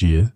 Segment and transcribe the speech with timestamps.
[0.00, 0.32] Jill?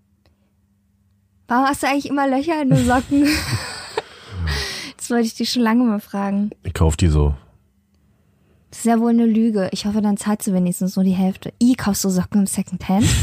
[1.48, 3.24] warum hast du eigentlich immer Löcher in den Socken?
[4.96, 6.50] das wollte ich dich schon lange mal fragen.
[6.62, 7.34] Ich kauf die so.
[8.70, 9.70] Das ist ja wohl eine Lüge.
[9.72, 11.52] Ich hoffe, dann zahlst du wenigstens nur die Hälfte.
[11.60, 13.06] I, kaufst du Socken im Secondhand?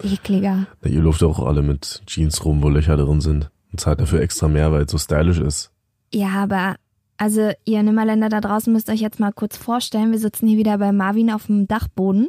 [0.00, 0.68] Du ekliger.
[0.82, 3.50] Na, ihr lauft auch alle mit Jeans rum, wo Löcher drin sind.
[3.72, 5.72] Und zahlt dafür extra mehr, weil es so stylisch ist.
[6.14, 6.76] Ja, aber
[7.16, 10.78] also ihr Nimmerländer da draußen müsst euch jetzt mal kurz vorstellen, wir sitzen hier wieder
[10.78, 12.28] bei Marvin auf dem Dachboden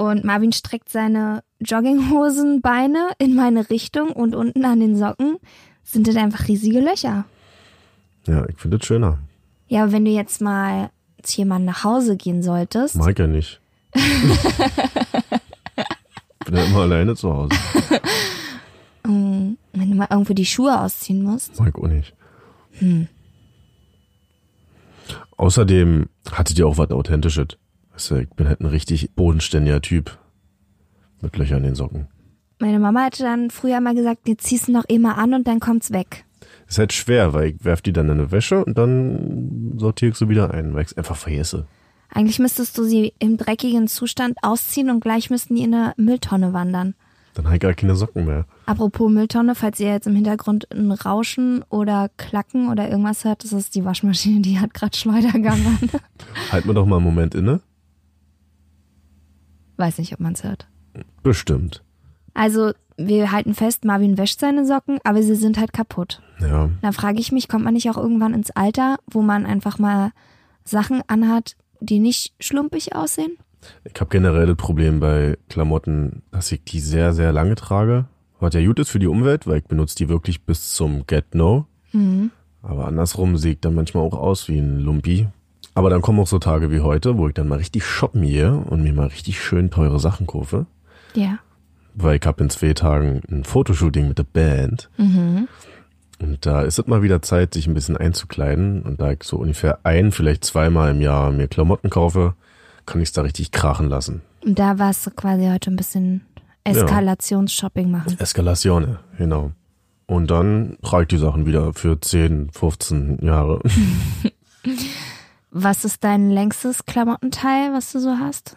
[0.00, 5.36] und Marvin streckt seine Jogginghosenbeine in meine Richtung und unten an den Socken
[5.82, 7.26] sind das einfach riesige Löcher.
[8.26, 9.18] Ja, ich finde das schöner.
[9.68, 10.88] Ja, aber wenn du jetzt mal
[11.22, 13.60] zu jemandem nach Hause gehen solltest, Mag ja nicht.
[13.92, 14.02] Bin
[16.56, 17.50] ja immer alleine zu Hause.
[19.02, 22.14] wenn du mal irgendwo die Schuhe ausziehen musst, Mag auch nicht.
[25.36, 27.58] Außerdem hattet ihr auch was Authentisches.
[28.08, 30.18] Du, ich bin halt ein richtig bodenständiger Typ.
[31.20, 32.08] Mit Löchern in den Socken.
[32.58, 35.60] meine Mama hatte dann früher mal gesagt, jetzt ziehst du noch immer an und dann
[35.60, 36.24] kommt's weg.
[36.66, 40.16] Ist halt schwer, weil ich werf die dann in eine Wäsche und dann sortiere ich
[40.16, 41.66] sie wieder ein, weil ich es einfach vergesse.
[42.12, 46.52] Eigentlich müsstest du sie im dreckigen Zustand ausziehen und gleich müssten die in eine Mülltonne
[46.52, 46.94] wandern.
[47.34, 48.46] Dann habe ich gar keine Socken mehr.
[48.66, 53.52] Apropos Mülltonne, falls ihr jetzt im Hintergrund ein Rauschen oder Klacken oder irgendwas hört, das
[53.52, 55.90] ist die Waschmaschine, die hat gerade Schleudergang an.
[56.50, 57.60] Halt mir doch mal einen Moment inne.
[59.80, 60.68] Weiß nicht, ob man's hört.
[61.22, 61.82] Bestimmt.
[62.34, 66.20] Also, wir halten fest, Marvin wäscht seine Socken, aber sie sind halt kaputt.
[66.38, 66.68] Ja.
[66.82, 70.12] Da frage ich mich, kommt man nicht auch irgendwann ins Alter, wo man einfach mal
[70.64, 73.38] Sachen anhat, die nicht schlumpig aussehen?
[73.84, 78.04] Ich habe generell das Problem bei Klamotten, dass ich die sehr, sehr lange trage.
[78.38, 81.64] Was ja gut ist für die Umwelt, weil ich benutze die wirklich bis zum Get-No.
[82.60, 85.28] Aber andersrum sehe ich dann manchmal auch aus wie ein Lumpi.
[85.74, 88.52] Aber dann kommen auch so Tage wie heute, wo ich dann mal richtig shoppen gehe
[88.52, 90.66] und mir mal richtig schön teure Sachen kaufe.
[91.14, 91.38] Ja.
[91.94, 94.90] Weil ich habe in zwei Tagen ein Fotoshooting mit der Band.
[96.20, 98.82] Und da ist es mal wieder Zeit, sich ein bisschen einzukleiden.
[98.82, 102.34] Und da ich so ungefähr ein, vielleicht zweimal im Jahr mir Klamotten kaufe,
[102.86, 104.22] kann ich es da richtig krachen lassen.
[104.44, 106.22] Und da warst du quasi heute ein bisschen
[106.64, 108.16] Eskalationsshopping machen.
[108.18, 109.52] Eskalation, genau.
[110.06, 113.60] Und dann trage ich die Sachen wieder für 10, 15 Jahre.
[115.50, 118.56] Was ist dein längstes Klamottenteil, was du so hast?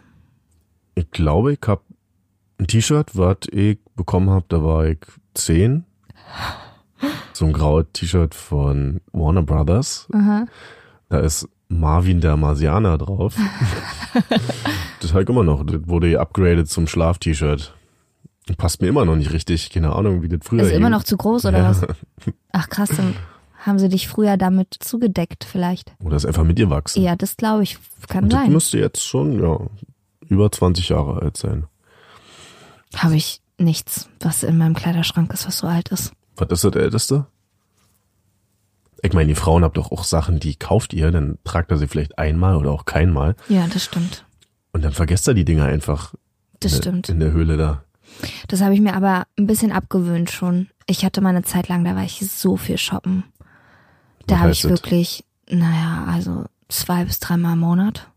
[0.96, 1.82] Ich glaube, ich habe
[2.60, 5.00] ein T-Shirt, was ich bekommen habe, da war ich
[5.34, 5.86] 10.
[7.34, 10.08] So ein graues T-Shirt von Warner Brothers.
[11.10, 13.36] Da ist Marvin der Marsianer drauf.
[15.02, 15.66] das habe ich immer noch.
[15.66, 17.74] Das wurde upgraded zum Schlaf-T-Shirt.
[18.58, 19.72] Passt mir immer noch nicht richtig.
[19.72, 20.92] Keine Ahnung, wie das früher Ist immer hing.
[20.92, 21.70] noch zu groß oder Ja.
[21.70, 21.82] was?
[22.52, 23.16] Ach krass, dann
[23.66, 25.94] haben sie dich früher damit zugedeckt vielleicht.
[26.04, 27.02] Oder ist einfach mit dir wachsen.
[27.02, 28.52] Ja, das glaube ich, kann Und das sein.
[28.52, 29.58] müsste jetzt schon, ja,
[30.28, 31.66] über 20 Jahre alt sein.
[32.96, 36.12] Habe ich nichts, was in meinem Kleiderschrank ist, was so alt ist.
[36.36, 37.26] Was ist das Älteste?
[39.02, 41.88] Ich meine, die Frauen habt doch auch Sachen, die kauft ihr, dann tragt ihr sie
[41.88, 43.36] vielleicht einmal oder auch keinmal.
[43.50, 44.26] Ja, das stimmt.
[44.72, 46.14] Und dann vergesst ihr die Dinger einfach
[46.60, 47.10] Das in, stimmt.
[47.10, 47.84] in der Höhle da.
[48.48, 50.70] Das habe ich mir aber ein bisschen abgewöhnt schon.
[50.86, 53.24] Ich hatte mal eine Zeit lang, da war ich so viel shoppen.
[54.28, 58.08] Da habe ich wirklich, naja, also zwei bis dreimal im Monat.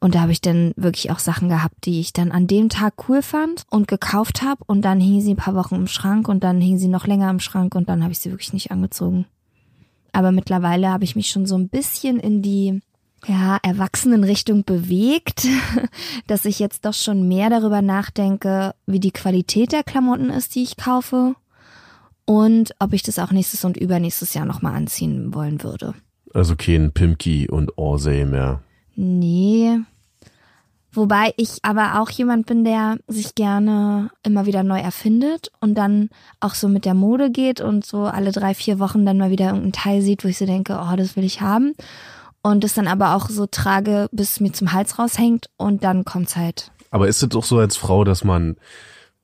[0.00, 3.08] Und da habe ich dann wirklich auch Sachen gehabt, die ich dann an dem Tag
[3.08, 4.62] cool fand und gekauft habe.
[4.66, 7.30] Und dann hingen sie ein paar Wochen im Schrank und dann hingen sie noch länger
[7.30, 9.26] im Schrank und dann habe ich sie wirklich nicht angezogen.
[10.12, 12.80] Aber mittlerweile habe ich mich schon so ein bisschen in die
[13.26, 15.46] ja, Erwachsenenrichtung bewegt,
[16.28, 20.62] dass ich jetzt doch schon mehr darüber nachdenke, wie die Qualität der Klamotten ist, die
[20.62, 21.34] ich kaufe
[22.28, 25.94] und ob ich das auch nächstes und übernächstes Jahr nochmal anziehen wollen würde.
[26.34, 28.60] Also kein Pimki und Orsay mehr.
[28.96, 29.78] Nee.
[30.92, 36.10] Wobei ich aber auch jemand bin, der sich gerne immer wieder neu erfindet und dann
[36.38, 39.46] auch so mit der Mode geht und so alle drei, vier Wochen dann mal wieder
[39.46, 41.72] irgendein Teil sieht, wo ich so denke, oh, das will ich haben.
[42.42, 46.04] Und das dann aber auch so trage, bis es mir zum Hals raushängt und dann
[46.04, 46.72] kommt's halt.
[46.90, 48.56] Aber ist es doch so als Frau, dass man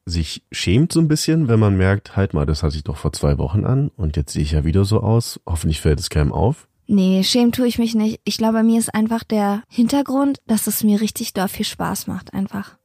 [0.07, 3.13] sich schämt so ein bisschen, wenn man merkt, halt mal, das hatte ich doch vor
[3.13, 5.41] zwei Wochen an und jetzt sehe ich ja wieder so aus.
[5.47, 6.69] Hoffentlich fällt es keinem auf.
[6.87, 8.21] Nee, schämen tue ich mich nicht.
[8.25, 12.07] Ich glaube, bei mir ist einfach der Hintergrund, dass es mir richtig doll viel Spaß
[12.07, 12.77] macht, einfach.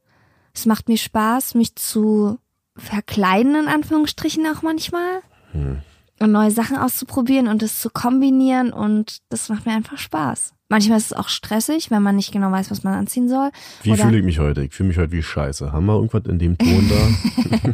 [0.54, 2.38] Es macht mir Spaß, mich zu
[2.76, 5.20] verkleiden, in Anführungsstrichen auch manchmal.
[5.52, 5.80] Hm.
[6.18, 10.54] Und neue Sachen auszuprobieren und es zu kombinieren und das macht mir einfach Spaß.
[10.70, 13.50] Manchmal ist es auch stressig, wenn man nicht genau weiß, was man anziehen soll.
[13.82, 14.62] Wie fühle ich mich heute?
[14.62, 15.72] Ich fühle mich heute wie scheiße.
[15.72, 17.72] Haben wir irgendwas in dem Ton da?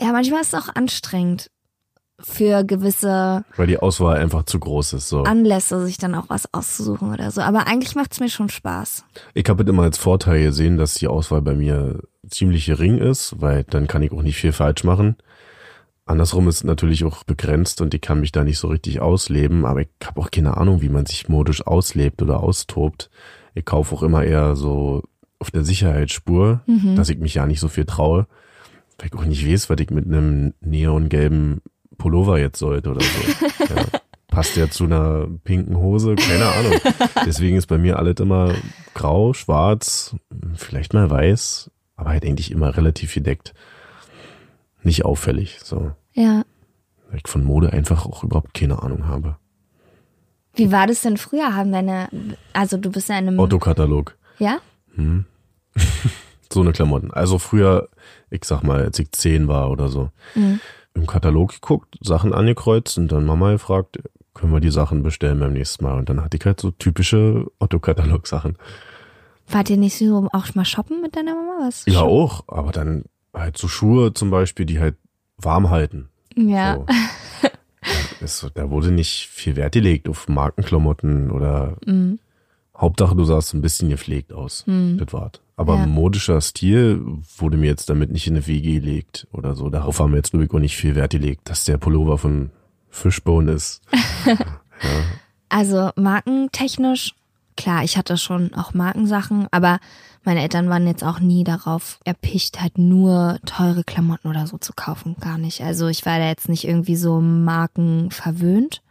[0.04, 1.50] ja, manchmal ist es auch anstrengend
[2.20, 6.52] für gewisse weil die Auswahl einfach zu groß ist so Anlässe sich dann auch was
[6.54, 9.04] auszusuchen oder so aber eigentlich macht es mir schon Spaß
[9.34, 13.64] ich habe immer als Vorteil gesehen dass die Auswahl bei mir ziemlich gering ist weil
[13.64, 15.16] dann kann ich auch nicht viel falsch machen
[16.04, 19.82] andersrum ist natürlich auch begrenzt und ich kann mich da nicht so richtig ausleben aber
[19.82, 23.10] ich habe auch keine Ahnung wie man sich modisch auslebt oder austobt
[23.54, 25.02] ich kaufe auch immer eher so
[25.38, 26.96] auf der Sicherheitsspur mhm.
[26.96, 28.26] dass ich mich ja nicht so viel traue
[28.98, 31.60] weil ich auch nicht weiß, was ich mit einem neongelben
[31.98, 33.64] Pullover jetzt sollte oder so.
[33.74, 33.84] ja.
[34.28, 36.80] Passt ja zu einer pinken Hose, keine Ahnung.
[37.26, 38.54] Deswegen ist bei mir alles immer
[38.94, 40.16] grau, schwarz,
[40.54, 43.52] vielleicht mal weiß, aber halt eigentlich immer relativ gedeckt.
[44.82, 45.92] Nicht auffällig, so.
[46.12, 46.42] Ja.
[47.08, 49.36] Weil ich von Mode einfach auch überhaupt keine Ahnung habe.
[50.54, 51.54] Wie war das denn früher?
[51.54, 52.08] Haben deine,
[52.52, 54.16] also du bist ja in einem Otto-Katalog.
[54.38, 54.58] Ja?
[54.94, 55.24] Hm.
[56.52, 57.10] so eine Klamotten.
[57.10, 57.88] Also früher,
[58.28, 60.10] ich sag mal, als ich zehn war oder so.
[60.34, 60.60] Mhm
[60.94, 63.98] im Katalog geguckt, Sachen angekreuzt und dann Mama gefragt,
[64.34, 65.98] können wir die Sachen bestellen beim nächsten Mal.
[65.98, 68.56] Und dann hatte ich halt so typische Otto-Katalog-Sachen.
[69.48, 71.66] Wart ihr nicht so auch mal shoppen mit deiner Mama?
[71.66, 71.84] Was?
[71.86, 72.08] Ja, shoppen?
[72.08, 74.96] auch, aber dann halt so Schuhe zum Beispiel, die halt
[75.36, 76.08] warm halten.
[76.36, 76.84] Ja.
[78.24, 78.48] So.
[78.48, 82.20] Da wurde nicht viel Wert gelegt auf Markenklamotten oder mhm.
[82.76, 84.64] Hauptsache du sahst ein bisschen gepflegt aus.
[84.66, 84.98] Mhm.
[84.98, 85.40] Das war's.
[85.56, 85.86] Aber ja.
[85.86, 87.04] modischer Stil
[87.36, 89.68] wurde mir jetzt damit nicht in eine Wege gelegt oder so.
[89.68, 92.50] Darauf haben wir jetzt auch nicht viel Wert gelegt, dass der Pullover von
[92.88, 93.82] Fishbone ist.
[94.26, 94.36] ja.
[95.48, 97.14] Also markentechnisch,
[97.56, 99.78] klar, ich hatte schon auch Markensachen, aber
[100.24, 104.72] meine Eltern waren jetzt auch nie darauf erpicht, halt nur teure Klamotten oder so zu
[104.72, 105.16] kaufen.
[105.20, 105.62] Gar nicht.
[105.62, 108.82] Also ich war da jetzt nicht irgendwie so Marken verwöhnt.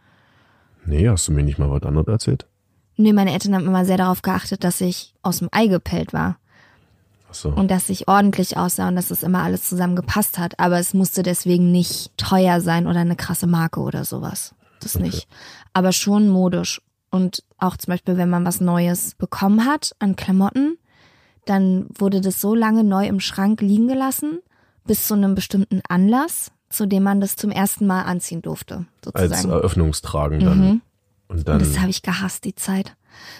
[0.84, 2.46] Nee, hast du mir nicht mal was anderes erzählt?
[2.96, 6.36] Nee, meine Eltern haben immer sehr darauf geachtet, dass ich aus dem Ei gepellt war.
[7.30, 7.48] So.
[7.48, 10.60] Und dass ich ordentlich aussah und dass es immer alles zusammen gepasst hat.
[10.60, 14.54] Aber es musste deswegen nicht teuer sein oder eine krasse Marke oder sowas.
[14.80, 15.06] Das okay.
[15.06, 15.28] nicht.
[15.72, 16.82] Aber schon modisch.
[17.12, 20.78] Und auch zum Beispiel, wenn man was Neues bekommen hat an Klamotten,
[21.44, 24.40] dann wurde das so lange neu im Schrank liegen gelassen,
[24.84, 28.86] bis zu einem bestimmten Anlass, zu dem man das zum ersten Mal anziehen durfte.
[29.04, 29.32] Sozusagen.
[29.32, 30.58] Als Eröffnungstragen dann.
[30.58, 30.80] Mhm.
[31.28, 31.60] Und dann.
[31.60, 32.96] Und das habe ich gehasst, die Zeit.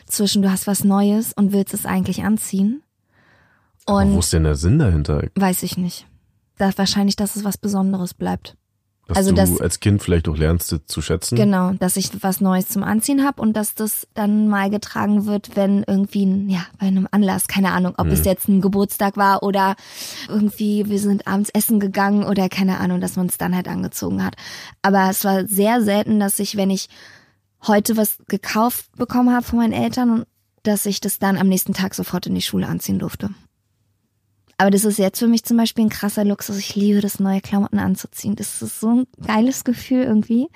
[0.06, 2.82] Zwischen du hast was Neues und willst es eigentlich anziehen
[3.86, 5.24] und Aber wo ist denn der Sinn dahinter?
[5.34, 6.06] Weiß ich nicht.
[6.58, 8.56] Da wahrscheinlich, dass es was Besonderes bleibt.
[9.08, 11.34] Dass also, du dass, als Kind vielleicht auch lernst zu schätzen.
[11.34, 15.56] Genau, dass ich was Neues zum Anziehen habe und dass das dann mal getragen wird,
[15.56, 18.12] wenn irgendwie, ein, ja, bei einem Anlass, keine Ahnung, ob hm.
[18.12, 19.74] es jetzt ein Geburtstag war oder
[20.28, 24.24] irgendwie wir sind abends essen gegangen oder keine Ahnung, dass man es dann halt angezogen
[24.24, 24.36] hat.
[24.82, 26.88] Aber es war sehr selten, dass ich, wenn ich
[27.66, 30.24] heute was gekauft bekommen habe von meinen Eltern,
[30.62, 33.30] dass ich das dann am nächsten Tag sofort in die Schule anziehen durfte.
[34.58, 36.58] Aber das ist jetzt für mich zum Beispiel ein krasser Luxus.
[36.58, 38.36] Ich liebe das, neue Klamotten anzuziehen.
[38.36, 40.48] Das ist so ein geiles Gefühl irgendwie,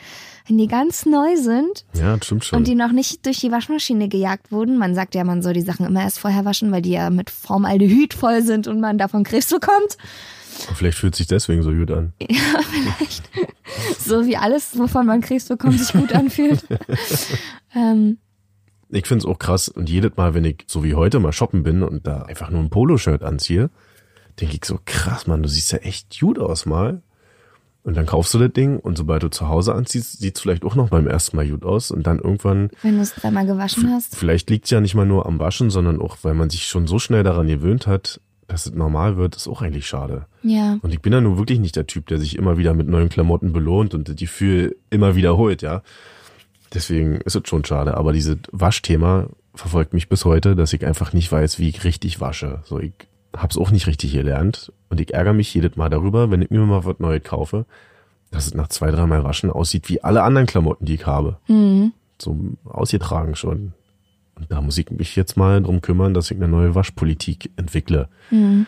[0.46, 1.84] wenn die ganz neu sind.
[1.94, 2.58] Ja, stimmt schon.
[2.58, 4.78] Und die noch nicht durch die Waschmaschine gejagt wurden.
[4.78, 7.30] Man sagt ja, man soll die Sachen immer erst vorher waschen, weil die ja mit
[7.30, 9.96] Formaldehyd voll sind und man davon Krebs bekommt.
[10.74, 12.12] Vielleicht fühlt sich deswegen so gut an.
[12.20, 13.30] Ja, vielleicht.
[13.98, 16.64] so wie alles, wovon man Krebs bekommt, sich gut anfühlt.
[17.74, 18.18] ähm,
[18.88, 21.62] ich finde es auch krass und jedes Mal, wenn ich so wie heute mal shoppen
[21.62, 23.70] bin und da einfach nur ein Poloshirt anziehe,
[24.40, 27.02] denke ich so, krass, Mann, du siehst ja echt gut aus mal.
[27.82, 30.64] Und dann kaufst du das Ding und sobald du zu Hause anziehst, sieht es vielleicht
[30.64, 32.70] auch noch beim ersten Mal gut aus und dann irgendwann.
[32.82, 34.16] Wenn du es dreimal gewaschen hast.
[34.16, 36.88] Vielleicht liegt es ja nicht mal nur am Waschen, sondern auch, weil man sich schon
[36.88, 40.26] so schnell daran gewöhnt hat, dass es normal wird, ist auch eigentlich schade.
[40.42, 40.78] Ja.
[40.82, 43.08] Und ich bin ja nun wirklich nicht der Typ, der sich immer wieder mit neuen
[43.08, 45.82] Klamotten belohnt und das Gefühl immer wiederholt, ja.
[46.74, 47.96] Deswegen ist es schon schade.
[47.96, 52.20] Aber dieses Waschthema verfolgt mich bis heute, dass ich einfach nicht weiß, wie ich richtig
[52.20, 52.62] wasche.
[52.64, 52.92] So, ich
[53.36, 56.60] hab's auch nicht richtig gelernt und ich ärgere mich jedes Mal darüber, wenn ich mir
[56.60, 57.66] mal was Neues kaufe,
[58.30, 61.38] dass es nach zwei, dreimal Waschen aussieht wie alle anderen Klamotten, die ich habe.
[61.48, 61.92] Mhm.
[62.20, 63.72] So ausgetragen schon.
[64.34, 68.08] Und da muss ich mich jetzt mal drum kümmern, dass ich eine neue Waschpolitik entwickle.
[68.30, 68.66] Mhm.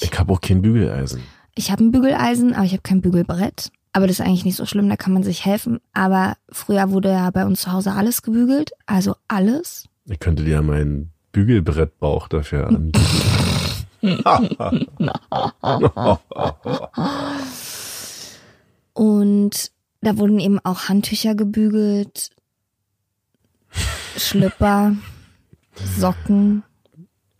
[0.00, 1.20] Ich habe auch kein Bügeleisen.
[1.54, 3.70] Ich habe ein Bügeleisen, aber ich habe kein Bügelbrett.
[3.92, 5.78] Aber das ist eigentlich nicht so schlimm, da kann man sich helfen.
[5.92, 9.88] Aber früher wurde ja bei uns zu Hause alles gebügelt, also alles.
[10.06, 13.00] Ich könnte dir meinen Bügelbrettbauch dafür anbieten.
[18.92, 22.28] Und da wurden eben auch Handtücher gebügelt,
[24.16, 24.94] Schlüpper,
[25.98, 26.62] Socken,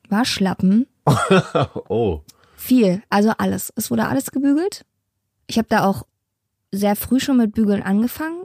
[0.08, 0.86] Waschlappen.
[1.88, 2.22] oh.
[2.56, 3.70] Viel, also alles.
[3.76, 4.86] Es wurde alles gebügelt.
[5.46, 6.06] Ich habe da auch
[6.72, 8.44] sehr früh schon mit Bügeln angefangen,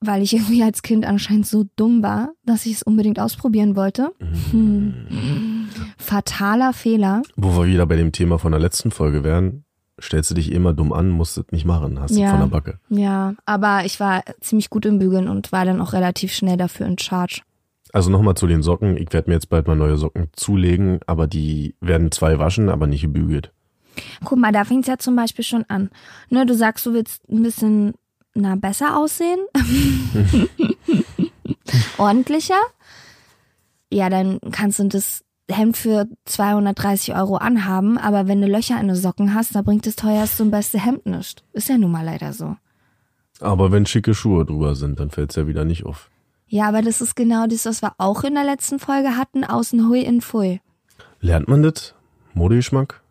[0.00, 4.12] weil ich irgendwie als Kind anscheinend so dumm war, dass ich es unbedingt ausprobieren wollte.
[4.50, 5.53] Hm.
[5.98, 7.22] Fataler Fehler.
[7.36, 9.64] Wo wir wieder bei dem Thema von der letzten Folge wären,
[10.00, 12.26] stellst du dich immer dumm an, musst es nicht machen, hast Ja.
[12.26, 12.78] du von der Backe.
[12.88, 16.86] Ja, aber ich war ziemlich gut im Bügeln und war dann auch relativ schnell dafür
[16.86, 17.42] in Charge.
[17.92, 18.96] Also nochmal zu den Socken.
[18.96, 22.88] Ich werde mir jetzt bald mal neue Socken zulegen, aber die werden zwei waschen, aber
[22.88, 23.52] nicht gebügelt.
[24.24, 25.90] Guck mal, da fängt's ja zum Beispiel schon an.
[26.28, 27.94] Ne, du sagst, du willst ein bisschen
[28.34, 29.38] na besser aussehen,
[31.98, 32.58] ordentlicher.
[33.90, 38.88] Ja, dann kannst du das Hemd für 230 Euro anhaben, aber wenn du Löcher in
[38.88, 41.44] den Socken hast, da bringt das teuerste und beste Hemd nicht.
[41.52, 42.56] Ist ja nun mal leider so.
[43.40, 46.10] Aber wenn schicke Schuhe drüber sind, dann fällt's ja wieder nicht auf.
[46.46, 49.88] Ja, aber das ist genau das, was wir auch in der letzten Folge hatten, außen
[49.88, 50.60] hui in pfui.
[51.20, 51.94] Lernt man das?
[52.34, 53.02] Modegeschmack?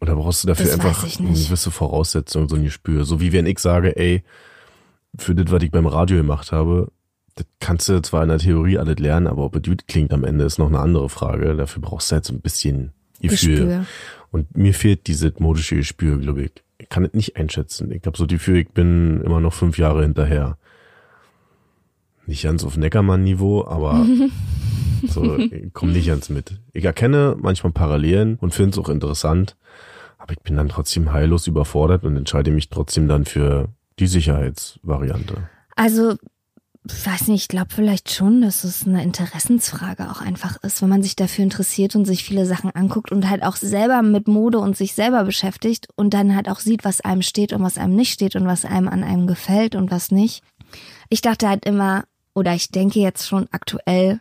[0.00, 3.04] Oder brauchst du dafür Das einfach eine gewisse Voraussetzung, so ein Gespür?
[3.04, 4.22] So wie wenn ich sage, ey,
[5.16, 6.92] für das, was ich beim Radio gemacht habe,
[7.36, 10.24] das kannst du zwar in der Theorie alles lernen, aber ob es gut klingt am
[10.24, 11.54] Ende ist noch eine andere Frage.
[11.54, 13.56] Dafür brauchst du halt so ein bisschen Gefühl.
[13.56, 13.86] Gespür.
[14.30, 16.52] Und mir fehlt dieses modische Gespür, glaube ich.
[16.78, 17.92] Ich kann es nicht einschätzen.
[17.92, 20.56] Ich habe so die Gefühl, ich bin immer noch fünf Jahre hinterher.
[22.26, 24.04] Nicht ganz auf Neckermann-Niveau, aber
[25.06, 26.58] so, ich komme nicht ganz mit.
[26.72, 29.56] Ich erkenne manchmal Parallelen und finde es auch interessant,
[30.18, 35.48] aber ich bin dann trotzdem heillos überfordert und entscheide mich trotzdem dann für die Sicherheitsvariante.
[35.76, 36.16] Also,
[36.92, 41.02] weiß nicht, ich glaube vielleicht schon, dass es eine Interessensfrage auch einfach ist, wenn man
[41.02, 44.76] sich dafür interessiert und sich viele Sachen anguckt und halt auch selber mit Mode und
[44.76, 48.12] sich selber beschäftigt und dann halt auch sieht, was einem steht und was einem nicht
[48.12, 50.42] steht und was einem an einem gefällt und was nicht.
[51.08, 54.20] Ich dachte halt immer, oder ich denke jetzt schon aktuell,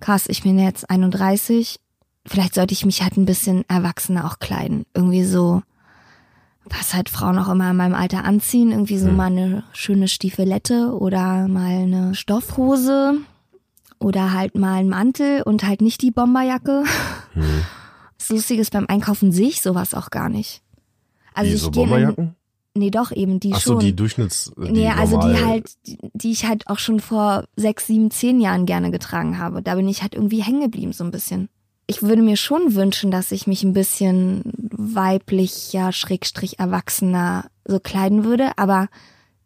[0.00, 1.80] krass, ich bin jetzt 31,
[2.26, 4.84] vielleicht sollte ich mich halt ein bisschen erwachsener auch kleiden.
[4.94, 5.62] Irgendwie so,
[6.70, 8.70] was halt Frauen auch immer in meinem Alter anziehen.
[8.72, 9.16] Irgendwie so Hm.
[9.16, 13.18] mal eine schöne Stiefelette oder mal eine Stoffhose
[13.98, 16.84] oder halt mal einen Mantel und halt nicht die Bomberjacke.
[17.34, 17.44] Hm.
[18.18, 20.62] Das Lustige ist, beim Einkaufen sehe ich sowas auch gar nicht.
[21.34, 22.34] Also Wie, ich so gehe, Bomberjacken?
[22.74, 23.80] nee, doch eben die Ach so, schon.
[23.80, 24.52] die Durchschnitts...
[24.56, 28.40] Die Nee, also die halt, die, die ich halt auch schon vor sechs, sieben, zehn
[28.40, 29.62] Jahren gerne getragen habe.
[29.62, 31.48] Da bin ich halt irgendwie hängen geblieben, so ein bisschen.
[31.90, 38.24] Ich würde mir schon wünschen, dass ich mich ein bisschen weiblicher, schrägstrich erwachsener so kleiden
[38.24, 38.88] würde, aber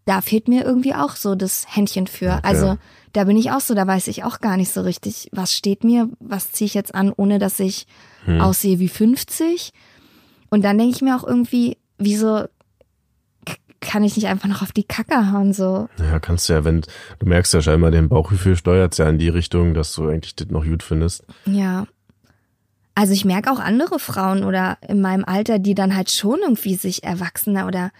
[0.04, 2.32] da fehlt mir irgendwie auch so das Händchen für.
[2.32, 2.40] Okay.
[2.42, 2.76] Also
[3.12, 5.84] da bin ich auch so, da weiß ich auch gar nicht so richtig, was steht
[5.84, 7.86] mir, was ziehe ich jetzt an, ohne dass ich
[8.24, 8.40] Hm.
[8.40, 9.72] aussehe wie 50.
[10.50, 12.44] Und dann denke ich mir auch irgendwie, wieso
[13.80, 15.88] kann ich nicht einfach noch auf die Kacke hauen, so.
[15.98, 16.82] Ja, kannst du ja, wenn
[17.18, 20.48] du merkst ja scheinbar, den Bauchgefühl steuert ja in die Richtung, dass du eigentlich das
[20.48, 21.24] noch gut findest.
[21.46, 21.86] Ja.
[22.94, 26.74] Also ich merke auch andere Frauen oder in meinem Alter, die dann halt schon irgendwie
[26.74, 27.90] sich erwachsener oder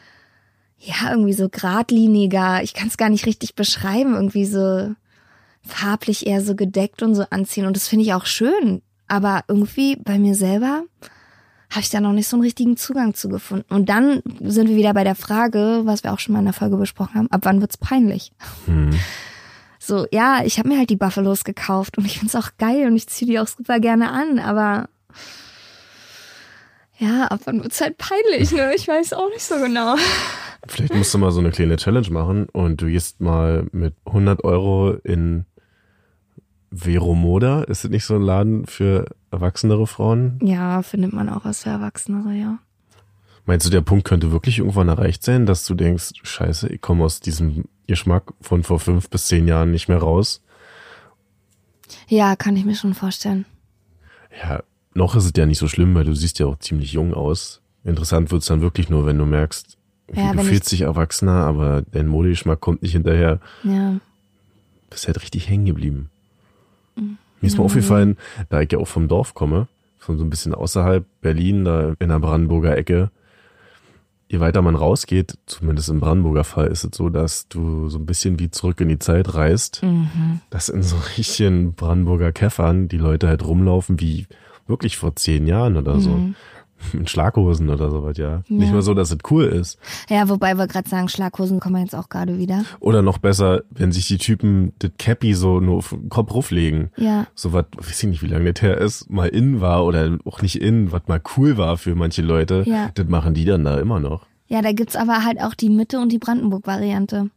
[0.78, 4.94] ja, irgendwie so geradliniger, ich kann es gar nicht richtig beschreiben, irgendwie so
[5.64, 7.66] farblich eher so gedeckt und so anziehen.
[7.66, 8.82] Und das finde ich auch schön.
[9.06, 10.82] Aber irgendwie bei mir selber
[11.70, 13.72] habe ich da noch nicht so einen richtigen Zugang zu gefunden.
[13.72, 16.54] Und dann sind wir wieder bei der Frage, was wir auch schon mal in der
[16.54, 18.32] Folge besprochen haben, ab wann wird's peinlich?
[18.66, 18.90] Hm.
[19.84, 22.94] So, ja, ich habe mir halt die Buffalos gekauft und ich find's auch geil und
[22.94, 24.88] ich ziehe die auch super gerne an, aber
[26.98, 28.72] ja, ab wann wird's halt peinlich, ne?
[28.76, 29.96] Ich weiß auch nicht so genau.
[30.68, 34.44] Vielleicht musst du mal so eine kleine Challenge machen und du gehst mal mit 100
[34.44, 35.46] Euro in
[36.70, 37.64] Veromoda.
[37.64, 40.38] Ist das nicht so ein Laden für erwachsenere Frauen?
[40.44, 42.58] Ja, findet man auch was für Erwachsenere, ja.
[43.44, 47.04] Meinst du, der Punkt könnte wirklich irgendwann erreicht sein, dass du denkst, scheiße, ich komme
[47.04, 50.42] aus diesem Geschmack von vor fünf bis zehn Jahren nicht mehr raus?
[52.08, 53.44] Ja, kann ich mir schon vorstellen.
[54.42, 54.62] Ja,
[54.94, 57.60] noch ist es ja nicht so schlimm, weil du siehst ja auch ziemlich jung aus.
[57.84, 59.76] Interessant wird's dann wirklich nur, wenn du merkst,
[60.14, 63.40] Ja, du fühlst dich erwachsener, aber dein Modegeschmack kommt nicht hinterher.
[63.64, 63.96] Ja.
[64.88, 66.10] bist halt richtig hängen geblieben.
[66.96, 67.18] Mhm.
[67.40, 68.16] Mir ist mal aufgefallen,
[68.50, 69.66] da ich ja auch vom Dorf komme,
[69.98, 73.10] von so ein bisschen außerhalb Berlin, da in der Brandenburger Ecke,
[74.32, 78.06] je weiter man rausgeht, zumindest im Brandenburger Fall, ist es so, dass du so ein
[78.06, 80.40] bisschen wie zurück in die Zeit reist, Mhm.
[80.48, 84.26] dass in so richtigen Brandenburger Käffern die Leute halt rumlaufen wie
[84.66, 86.10] wirklich vor zehn Jahren oder so.
[86.10, 86.34] Mhm.
[86.92, 88.30] Mit Schlaghosen oder sowas, ja.
[88.30, 88.42] ja.
[88.48, 89.78] Nicht mal so, dass es cool ist.
[90.08, 92.64] Ja, wobei wir gerade sagen, Schlaghosen kommen jetzt auch gerade wieder.
[92.80, 96.90] Oder noch besser, wenn sich die Typen das Cappy so nur auf den Kopf ruflegen.
[96.96, 97.26] Ja.
[97.34, 100.42] So was, weiß ich nicht, wie lange das her ist, mal in war oder auch
[100.42, 102.64] nicht in, was mal cool war für manche Leute.
[102.66, 102.90] Ja.
[102.94, 104.26] Das machen die dann da immer noch.
[104.48, 107.30] Ja, da gibt's aber halt auch die Mitte- und die Brandenburg-Variante.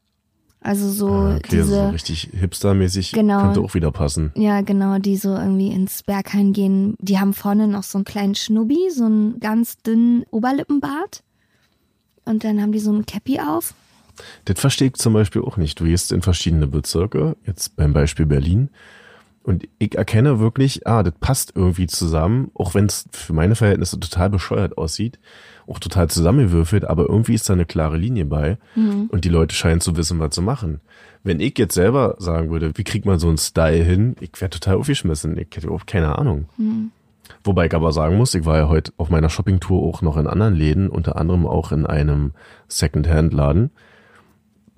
[0.65, 1.65] Also so Ah, okay, diese.
[1.65, 3.41] so richtig hipstermäßig Genau.
[3.41, 4.31] könnte auch wieder passen.
[4.35, 6.95] Ja, genau, die so irgendwie ins Berghain gehen.
[6.99, 11.21] Die haben vorne noch so einen kleinen Schnubbi, so einen ganz dünnen Oberlippenbart.
[12.25, 13.75] Und dann haben die so ein Cappy auf.
[14.45, 15.79] Das verstehe ich zum Beispiel auch nicht.
[15.79, 18.69] Du gehst in verschiedene Bezirke, jetzt beim Beispiel Berlin.
[19.43, 23.99] Und ich erkenne wirklich, ah, das passt irgendwie zusammen, auch wenn es für meine Verhältnisse
[23.99, 25.19] total bescheuert aussieht,
[25.67, 28.57] auch total zusammengewürfelt, aber irgendwie ist da eine klare Linie bei
[29.09, 30.79] und die Leute scheinen zu wissen, was zu machen.
[31.23, 34.51] Wenn ich jetzt selber sagen würde, wie kriegt man so einen Style hin, ich wäre
[34.51, 36.45] total aufgeschmissen, ich hätte überhaupt keine Ahnung.
[37.43, 40.27] Wobei ich aber sagen muss, ich war ja heute auf meiner Shoppingtour auch noch in
[40.27, 42.33] anderen Läden, unter anderem auch in einem
[42.67, 43.71] Secondhand-Laden.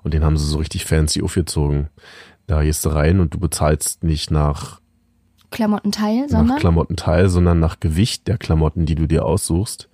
[0.04, 1.90] Und den haben sie so richtig fancy aufgezogen.
[2.46, 4.80] Da gehst du rein und du bezahlst nicht nach,
[5.52, 6.60] Klamottenteil, nach sondern.
[6.60, 9.90] Klamottenteil, sondern nach Gewicht der Klamotten, die du dir aussuchst.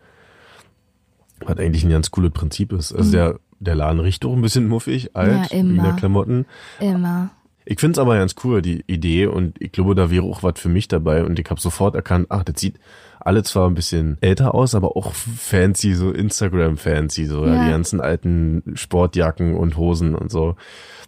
[1.45, 2.93] Was eigentlich ein ganz cooles Prinzip ist.
[2.93, 5.37] Also der, der Laden riecht auch ein bisschen muffig, alt, Mhm.
[5.51, 5.73] Ja, immer.
[5.73, 6.45] Wiener Klamotten.
[6.79, 7.29] Immer.
[7.65, 10.67] Ich find's aber ganz cool, die Idee, und ich glaube, da wäre auch was für
[10.67, 11.23] mich dabei.
[11.23, 12.77] Und ich habe sofort erkannt, ach, das sieht
[13.21, 17.53] alle zwar ein bisschen älter aus, aber auch fancy, so Instagram-fancy, so ja.
[17.55, 17.65] Ja.
[17.65, 20.55] die ganzen alten Sportjacken und Hosen und so.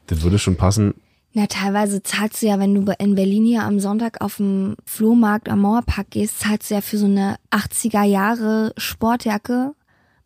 [0.08, 0.94] Das würde schon passen.
[1.34, 5.50] Na, teilweise zahlst du ja, wenn du in Berlin hier am Sonntag auf dem Flohmarkt
[5.50, 9.74] am Mauerpark gehst, zahlst du ja für so eine 80er Jahre Sportjacke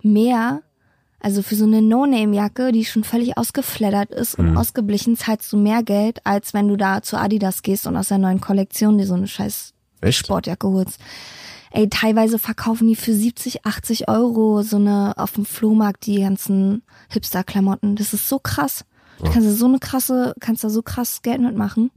[0.03, 0.61] mehr.
[1.21, 5.83] Also für so eine No-Name-Jacke, die schon völlig ausgefleddert ist und ausgeblichen, zahlst du mehr
[5.83, 9.15] Geld, als wenn du da zu Adidas gehst und aus der neuen Kollektion dir so
[9.15, 10.19] eine scheiß Echt?
[10.19, 10.99] Sportjacke holst.
[11.71, 16.83] Ey, teilweise verkaufen die für 70, 80 Euro so eine auf dem Flohmarkt die ganzen
[17.09, 17.95] Hipster-Klamotten.
[17.95, 18.85] Das ist so krass.
[19.19, 21.91] Du kannst da so eine krasse, kannst da so krass Geld mitmachen.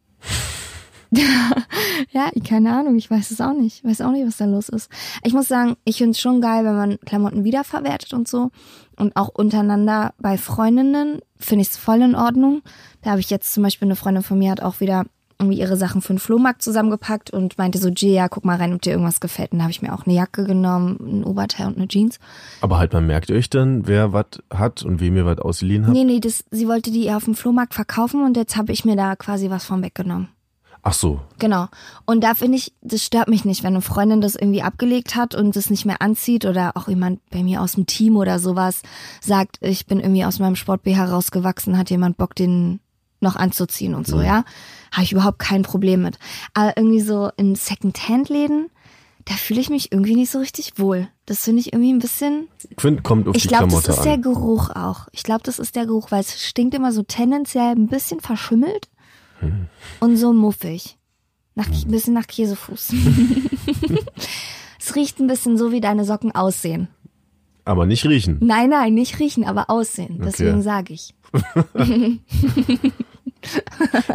[2.12, 3.78] ja, ich- keine Ahnung, ich weiß es auch nicht.
[3.78, 4.90] Ich weiß auch nicht, was da los ist.
[5.25, 8.50] Ich muss sagen, ich finde es schon geil, wenn man Klamotten wiederverwertet und so.
[8.97, 12.62] Und auch untereinander bei Freundinnen finde ich es voll in Ordnung.
[13.02, 15.05] Da habe ich jetzt zum Beispiel eine Freundin von mir hat auch wieder
[15.38, 18.83] irgendwie ihre Sachen für den Flohmarkt zusammengepackt und meinte so, Gia, guck mal rein, ob
[18.83, 19.51] dir irgendwas gefällt.
[19.53, 22.20] Und da habe ich mir auch eine Jacke genommen, ein Oberteil und eine Jeans.
[22.61, 25.94] Aber halt, man merkt euch dann, wer was hat und wem ihr was ausgeliehen habt.
[25.96, 28.94] Nee, nee, das, sie wollte die auf dem Flohmarkt verkaufen und jetzt habe ich mir
[28.94, 30.29] da quasi was von weggenommen.
[30.85, 31.21] Ach so.
[31.38, 31.68] Genau.
[32.07, 35.35] Und da finde ich, das stört mich nicht, wenn eine Freundin das irgendwie abgelegt hat
[35.35, 38.83] und das nicht mehr anzieht oder auch jemand bei mir aus dem Team oder sowas
[39.21, 42.81] sagt, ich bin irgendwie aus meinem Sport BH rausgewachsen, hat jemand Bock, den
[43.21, 44.45] noch anzuziehen und so, ja.
[44.90, 46.18] Habe ich überhaupt kein Problem mit.
[46.53, 48.68] Aber irgendwie so in Second-Hand-Läden,
[49.25, 51.07] da fühle ich mich irgendwie nicht so richtig wohl.
[51.27, 53.92] Das finde ich irgendwie ein bisschen, Ich finde, kommt auf ich die glaube, das Klamotte
[53.92, 54.23] ist der an.
[54.23, 55.07] Geruch auch.
[55.12, 58.88] Ich glaube, das ist der Geruch, weil es stinkt immer so tendenziell ein bisschen verschimmelt
[59.42, 59.66] Hm.
[60.00, 60.96] und so muffig.
[61.55, 62.94] Nach, Ein bisschen nach Käsefuß.
[64.81, 66.88] es riecht ein bisschen so, wie deine Socken aussehen.
[67.64, 68.38] Aber nicht riechen.
[68.40, 70.18] Nein, nein, nicht riechen, aber aussehen.
[70.24, 70.62] Deswegen Okay.
[70.62, 71.14] sage ich.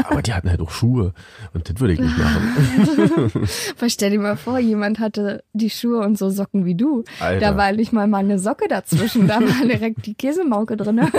[0.03, 1.13] Aber die hatten halt auch Schuhe.
[1.53, 3.31] Und das würde ich nicht machen.
[3.77, 7.03] Aber stell dir mal vor, jemand hatte die Schuhe und so Socken wie du.
[7.19, 7.39] Alter.
[7.39, 11.01] Da war nicht mal mal eine Socke dazwischen, da war direkt die Käsemauke drin.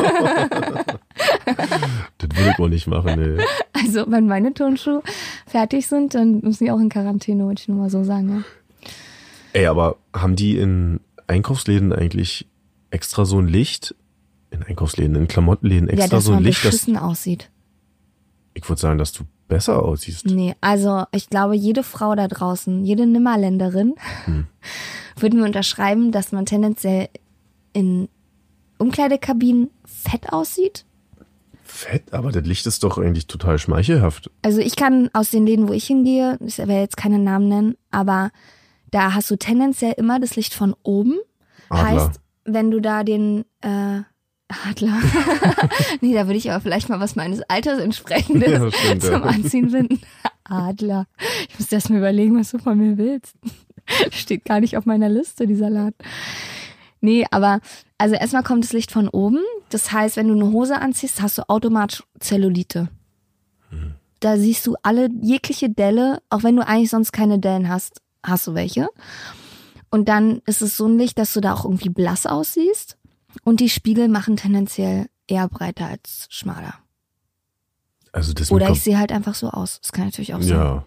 [2.18, 3.44] Das würde ich auch nicht machen, nee.
[3.72, 5.03] Also, wenn meine Turnschuhe
[5.46, 8.44] fertig sind, dann müssen die auch in Quarantäne, wollte ich nur mal so sagen.
[8.44, 8.90] Ja.
[9.53, 12.46] Ey, aber haben die in Einkaufsläden eigentlich
[12.90, 13.94] extra so ein Licht?
[14.51, 17.51] In Einkaufsläden, in Klamottenläden Ja, extra dass so ein Licht, dass beschissen aussieht.
[18.59, 20.27] Ich würde sagen, dass du besser aussiehst.
[20.27, 23.94] Nee, also ich glaube, jede Frau da draußen, jede Nimmerländerin
[24.25, 24.47] Hm.
[25.16, 27.09] würde mir unterschreiben, dass man tendenziell
[27.73, 28.09] in
[28.79, 30.85] Umkleidekabinen fett aussieht.
[31.64, 34.31] Fett, aber das Licht ist doch eigentlich total schmeichelhaft.
[34.42, 37.77] Also ich kann aus den Läden, wo ich hingehe, ich werde jetzt keine Namen nennen,
[37.90, 38.31] aber
[38.90, 41.18] da hast du tendenziell immer das Licht von oben.
[41.68, 41.85] Adler.
[41.85, 44.01] Heißt, wenn du da den äh,
[44.49, 44.99] Adler.
[46.01, 49.13] nee, da würde ich aber vielleicht mal was meines Alters entsprechendes Ja, stimmt, ja.
[49.13, 50.01] zum Anziehen finden.
[50.45, 51.07] Adler.
[51.49, 53.35] Ich muss erst mal überlegen, was du von mir willst.
[54.11, 55.95] Steht gar nicht auf meiner Liste, dieser Laden.
[57.01, 57.61] Nee, aber
[57.99, 59.41] also erstmal kommt das Licht von oben.
[59.69, 62.89] Das heißt, wenn du eine Hose anziehst, hast du automatisch Zellulite.
[64.21, 68.47] Da siehst du alle jegliche Delle, auch wenn du eigentlich sonst keine Dellen hast, hast
[68.47, 68.89] du welche.
[69.91, 72.98] Und dann ist es so ein Licht, dass du da auch irgendwie blass aussiehst.
[73.45, 76.75] Und die Spiegel machen tendenziell eher breiter als schmaler.
[78.12, 79.81] Also das Oder ich sehe halt einfach so aus.
[79.81, 80.57] Das kann natürlich auch sein.
[80.57, 80.85] Ja,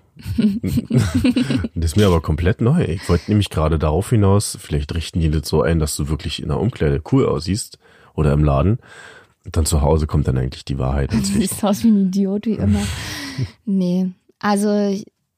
[1.76, 2.84] das ist mir aber komplett neu.
[2.84, 6.42] Ich wollte nämlich gerade darauf hinaus, vielleicht richten die das so ein, dass du wirklich
[6.42, 7.78] in der Umkleide cool aussiehst
[8.14, 8.80] oder im Laden.
[9.46, 12.46] Und dann zu Hause kommt dann eigentlich die Wahrheit Du siehst aus wie ein Idiot,
[12.46, 12.82] wie immer.
[13.66, 14.68] nee, also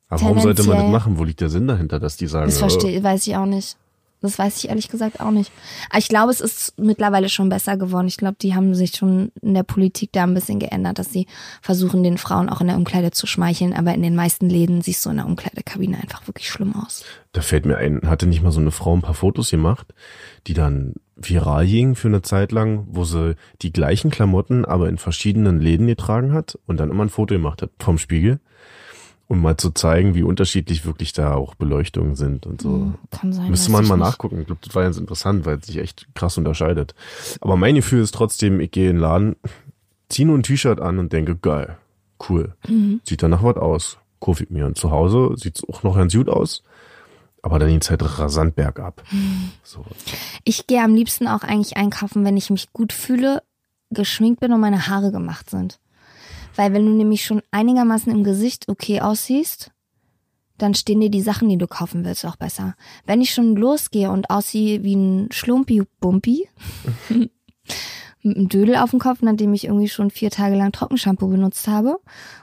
[0.10, 1.18] Aber warum sollte man das machen?
[1.18, 3.78] Wo liegt der Sinn dahinter, dass die sagen, das äh, verstehe, weiß ich auch nicht.
[4.24, 5.52] Das weiß ich ehrlich gesagt auch nicht.
[5.90, 8.08] Aber ich glaube, es ist mittlerweile schon besser geworden.
[8.08, 11.28] Ich glaube, die haben sich schon in der Politik da ein bisschen geändert, dass sie
[11.62, 13.74] versuchen, den Frauen auch in der Umkleide zu schmeicheln.
[13.74, 17.04] Aber in den meisten Läden siehst du in der Umkleidekabine einfach wirklich schlimm aus.
[17.34, 19.94] Da fällt mir ein, hatte nicht mal so eine Frau ein paar Fotos gemacht,
[20.48, 24.98] die dann viral gingen für eine Zeit lang, wo sie die gleichen Klamotten, aber in
[24.98, 28.40] verschiedenen Läden getragen hat und dann immer ein Foto gemacht hat vom Spiegel,
[29.34, 32.94] um mal zu zeigen, wie unterschiedlich wirklich da auch Beleuchtungen sind und so.
[33.10, 33.50] Kann sein.
[33.50, 34.06] Müsste man mal nicht.
[34.06, 34.42] nachgucken.
[34.42, 36.94] Ich glaube, das war ganz interessant, weil es sich echt krass unterscheidet.
[37.42, 39.36] Aber mein Gefühl ist trotzdem, ich gehe in den Laden,
[40.08, 41.78] ziehe nur ein T-Shirt an und denke, geil,
[42.30, 42.54] cool.
[42.68, 43.02] Mhm.
[43.04, 43.98] Sieht danach was aus.
[44.26, 44.68] Ich mir.
[44.68, 46.64] Und zu Hause sieht's auch noch ganz gut aus.
[47.42, 49.04] Aber dann geht's halt rasant bergab.
[49.12, 49.52] Mhm.
[49.64, 49.84] So.
[50.46, 53.42] Ich gehe am liebsten auch eigentlich einkaufen, wenn ich mich gut fühle,
[53.90, 55.80] geschminkt bin und meine Haare gemacht sind.
[56.56, 59.72] Weil wenn du nämlich schon einigermaßen im Gesicht okay aussiehst,
[60.58, 62.76] dann stehen dir die Sachen, die du kaufen willst, auch besser.
[63.06, 66.48] Wenn ich schon losgehe und aussehe wie ein Schlumpi-Bumpi,
[68.24, 71.68] mit einem Dödel auf dem Kopf, nachdem ich irgendwie schon vier Tage lang Trockenshampoo benutzt
[71.68, 72.00] habe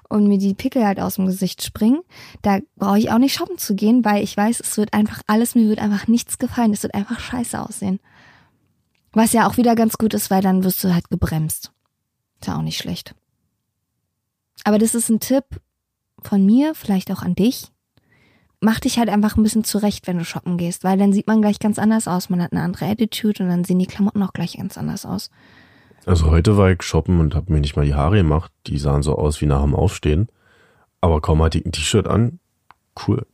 [0.08, 2.00] und mir die Pickel halt aus dem Gesicht springen,
[2.42, 5.54] da brauche ich auch nicht shoppen zu gehen, weil ich weiß, es wird einfach alles,
[5.54, 8.00] mir wird einfach nichts gefallen, es wird einfach scheiße aussehen.
[9.12, 11.72] Was ja auch wieder ganz gut ist, weil dann wirst du halt gebremst.
[12.40, 13.14] Ist ja auch nicht schlecht.
[14.64, 15.44] Aber das ist ein Tipp
[16.22, 17.68] von mir, vielleicht auch an dich.
[18.60, 21.40] Mach dich halt einfach ein bisschen zurecht, wenn du shoppen gehst, weil dann sieht man
[21.40, 22.28] gleich ganz anders aus.
[22.28, 25.30] Man hat eine andere Attitude und dann sehen die Klamotten auch gleich ganz anders aus.
[26.04, 28.52] Also heute war ich shoppen und habe mir nicht mal die Haare gemacht.
[28.66, 30.28] Die sahen so aus wie nach dem Aufstehen.
[31.00, 32.38] Aber kaum hatte ich ein T-Shirt an.
[33.06, 33.26] Cool.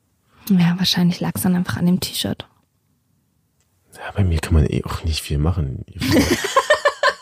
[0.49, 2.49] Ja, wahrscheinlich lag es dann einfach an dem T-Shirt.
[3.95, 5.85] Ja, bei mir kann man eh auch nicht viel machen.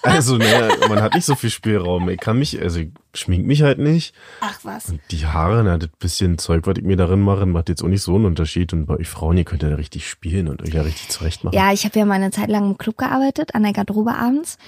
[0.04, 2.08] also, naja, man hat nicht so viel Spielraum.
[2.08, 4.14] Ich kann mich, also ich schmink mich halt nicht.
[4.40, 4.90] Ach was.
[4.90, 7.88] Und die Haare, na, das bisschen Zeug, was ich mir darin mache, macht jetzt auch
[7.88, 8.72] nicht so einen Unterschied.
[8.72, 11.54] Und bei euch Frauen, ihr könnt ja richtig spielen und euch ja richtig zurecht machen.
[11.54, 14.58] Ja, ich habe ja mal eine Zeit lang im Club gearbeitet, an der Garderobe abends.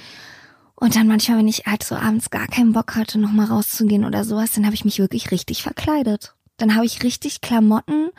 [0.75, 4.25] Und dann manchmal, wenn ich halt so abends gar keinen Bock hatte, nochmal rauszugehen oder
[4.25, 6.35] sowas, dann habe ich mich wirklich richtig verkleidet.
[6.59, 8.11] Dann habe ich richtig Klamotten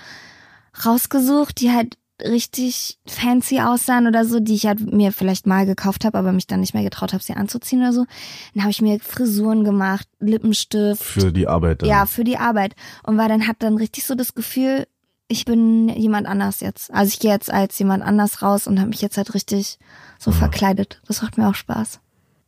[0.86, 6.06] rausgesucht, die halt richtig fancy aussahen oder so, die ich halt mir vielleicht mal gekauft
[6.06, 8.06] habe, aber mich dann nicht mehr getraut habe, sie anzuziehen oder so.
[8.54, 11.04] Dann habe ich mir Frisuren gemacht, Lippenstift.
[11.04, 11.90] Für die Arbeit dann.
[11.90, 12.76] Ja, für die Arbeit.
[13.04, 14.88] Und war dann hat dann richtig so das Gefühl,
[15.28, 16.92] ich bin jemand anders jetzt.
[16.94, 19.78] Also ich gehe jetzt als jemand anders raus und habe mich jetzt halt richtig
[20.18, 21.02] so verkleidet.
[21.08, 22.00] Das macht mir auch Spaß.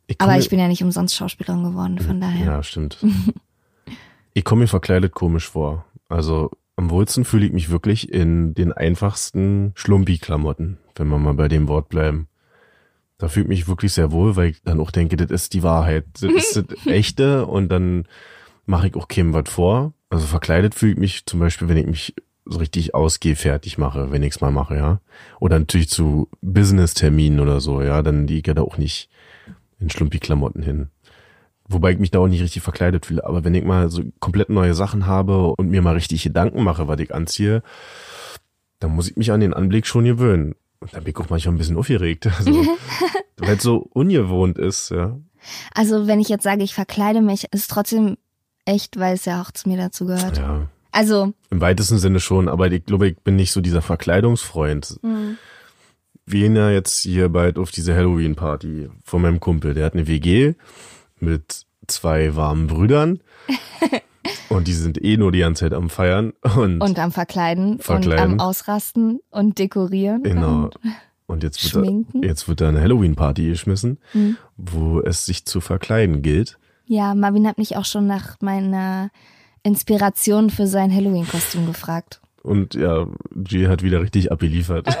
[0.06, 2.44] Ich Aber ich bin ja nicht umsonst Schauspielerin geworden, von daher.
[2.44, 2.98] Ja, stimmt.
[4.34, 5.84] ich komme mir verkleidet komisch vor.
[6.08, 11.46] Also am wohlsten fühle ich mich wirklich in den einfachsten Schlumpi-Klamotten, wenn wir mal bei
[11.46, 12.26] dem Wort bleiben.
[13.18, 15.62] Da fühle ich mich wirklich sehr wohl, weil ich dann auch denke, das ist die
[15.62, 16.06] Wahrheit.
[16.22, 18.08] Das ist das Echte und dann
[18.64, 19.92] mache ich auch keinem was vor.
[20.08, 22.14] Also verkleidet fühle ich mich zum Beispiel, wenn ich mich
[22.46, 25.00] so richtig ausgehe, fertig mache, wenn ich es mal mache, ja.
[25.38, 29.10] Oder natürlich zu Business-Terminen oder so, ja, dann die ich ja da auch nicht
[29.80, 30.88] in Schlumpi-Klamotten hin.
[31.72, 33.24] Wobei ich mich da auch nicht richtig verkleidet fühle.
[33.24, 36.88] Aber wenn ich mal so komplett neue Sachen habe und mir mal richtig Gedanken mache,
[36.88, 37.62] was ich anziehe,
[38.80, 40.56] dann muss ich mich an den Anblick schon gewöhnen.
[40.80, 42.28] Und dann bin ich auch manchmal ein bisschen aufgeregt.
[42.38, 42.66] Also,
[43.36, 45.16] weil es so ungewohnt ist, ja.
[45.72, 48.16] Also wenn ich jetzt sage, ich verkleide mich, ist es trotzdem
[48.64, 50.38] echt, weil es ja auch zu mir dazu gehört.
[50.38, 50.66] Ja.
[50.90, 54.98] Also, Im weitesten Sinne schon, aber ich glaube, ich bin nicht so dieser Verkleidungsfreund.
[56.26, 59.72] Wir gehen ja jetzt hier bald auf diese Halloween-Party von meinem Kumpel.
[59.72, 60.54] Der hat eine WG
[61.22, 63.20] mit zwei warmen Brüdern.
[64.48, 66.32] und die sind eh nur die ganze Zeit am Feiern.
[66.56, 68.34] Und, und am Verkleiden, Verkleiden.
[68.34, 70.22] und am Ausrasten und Dekorieren.
[70.22, 70.64] genau.
[70.64, 70.78] Und,
[71.26, 73.98] Und jetzt wird, da, jetzt wird da eine Halloween-Party geschmissen,
[74.56, 76.58] wo es sich zu verkleiden gilt.
[76.86, 79.10] ja, Marvin hat mich auch schon nach meiner
[79.62, 82.20] Inspiration für sein Halloween-Kostüm gefragt.
[82.42, 84.86] Und ja, G hat wieder richtig abgeliefert.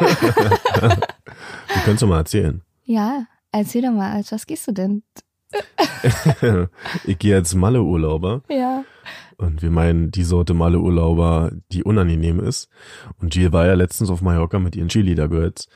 [0.80, 2.62] du kannst doch mal erzählen.
[2.84, 5.02] Ja, erzähl doch mal, als was gehst du denn?
[7.04, 8.84] ich gehe als Malle-Urlauber Ja.
[9.36, 12.68] und wir meinen die Sorte Malle-Urlauber, die unangenehm ist.
[13.20, 15.68] Und Jill war ja letztens auf Mallorca mit ihren Cheerleader-Girls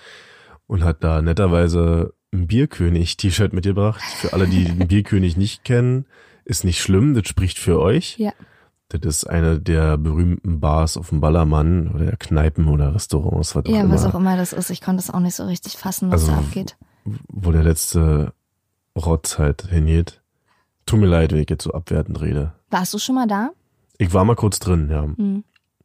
[0.66, 4.00] und hat da netterweise ein Bierkönig-T-Shirt mitgebracht.
[4.20, 6.06] Für alle, die den Bierkönig nicht kennen,
[6.44, 8.16] ist nicht schlimm, das spricht für euch.
[8.18, 8.32] Ja.
[8.88, 13.70] Das ist eine der berühmten Bars auf dem Ballermann oder Kneipen oder Restaurants, was auch
[13.70, 14.70] Ja, immer, was auch immer das ist.
[14.70, 16.76] Ich konnte es auch nicht so richtig fassen, was Also, da abgeht.
[17.28, 18.34] wo der letzte
[18.96, 20.22] Rotz halt hingeht.
[20.86, 22.52] Tut mir leid, wenn ich jetzt so abwertend rede.
[22.70, 23.50] Warst du schon mal da?
[23.98, 25.02] Ich war mal kurz drin, ja.
[25.02, 25.44] Hm.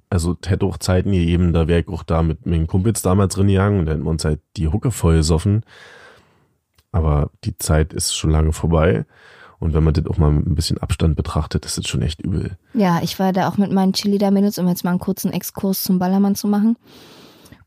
[0.10, 3.48] Also hätte auch Zeiten gegeben, da wäre ich auch da mit meinen Kumpels damals drin
[3.48, 5.64] gegangen und dann hätten wir uns halt die Hucke voll gesoffen.
[6.92, 9.06] Aber die Zeit ist schon lange vorbei.
[9.60, 12.22] Und wenn man das auch mal mit ein bisschen Abstand betrachtet, ist das schon echt
[12.22, 12.58] übel.
[12.74, 16.00] Ja, ich war da auch mit meinen Chili-Mädels, um jetzt mal einen kurzen Exkurs zum
[16.00, 16.78] Ballermann zu machen.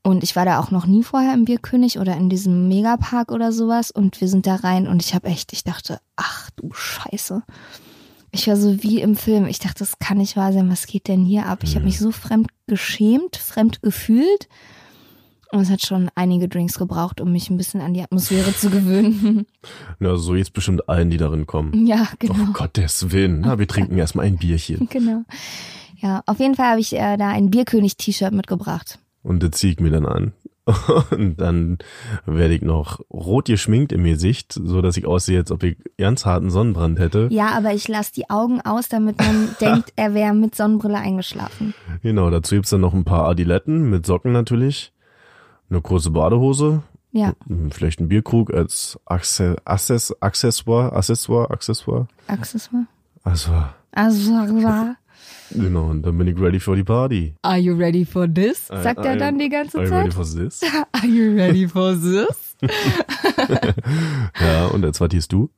[0.04, 3.52] Und ich war da auch noch nie vorher im Bierkönig oder in diesem Megapark oder
[3.52, 3.90] sowas.
[3.92, 7.42] Und wir sind da rein und ich habe echt, ich dachte, ach du Scheiße.
[8.32, 9.46] Ich war so wie im Film.
[9.46, 10.70] Ich dachte, das kann nicht wahr sein.
[10.70, 11.60] Was geht denn hier ab?
[11.62, 14.48] Ich habe mich so fremd geschämt, fremd gefühlt.
[15.52, 18.70] Und es hat schon einige Drinks gebraucht, um mich ein bisschen an die Atmosphäre zu
[18.70, 19.46] gewöhnen.
[19.98, 21.86] Na, so jetzt bestimmt allen, die darin kommen.
[21.86, 22.46] ja, genau.
[22.48, 23.42] Oh Gottes Willen.
[23.42, 24.88] Na, wir trinken erstmal ein Bierchen.
[24.90, 25.24] Genau.
[25.98, 28.98] Ja, auf jeden Fall habe ich äh, da ein Bierkönig-T-Shirt mitgebracht.
[29.22, 30.32] Und das ziehe ich mir dann an.
[31.11, 31.78] Und dann
[32.24, 36.24] werde ich noch rot geschminkt im Gesicht, so dass ich aussehe, als ob ich ganz
[36.24, 37.26] harten Sonnenbrand hätte.
[37.32, 41.74] Ja, aber ich lasse die Augen aus, damit man denkt, er wäre mit Sonnenbrille eingeschlafen.
[42.02, 44.92] Genau, dazu gibt's dann noch ein paar Adiletten mit Socken natürlich,
[45.68, 47.32] eine große Badehose, Ja,
[47.70, 52.06] vielleicht ein Bierkrug als Acce- Access Accessoire, Accessoire, Accessoire.
[52.28, 52.87] Accessoire.
[53.24, 53.50] Also,
[53.92, 54.32] Also,
[55.50, 57.35] genau, und dann bin ich ready for die Party.
[57.42, 58.66] are you ready for this?
[58.68, 60.14] Sagt I- er I- dann die ganze Are you ready Zeit?
[60.14, 60.61] for this?
[60.92, 62.56] Are you ready for this?
[64.40, 65.50] Ja, und als was hieß du?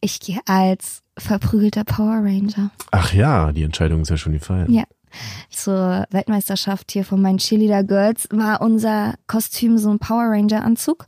[0.00, 2.70] Ich gehe als verprügelter Power Ranger.
[2.90, 4.72] Ach ja, die Entscheidung ist ja schon gefallen.
[4.72, 4.84] Ja.
[5.50, 11.06] Zur Weltmeisterschaft hier von meinen Cheerleader Girls war unser Kostüm so ein Power Ranger Anzug.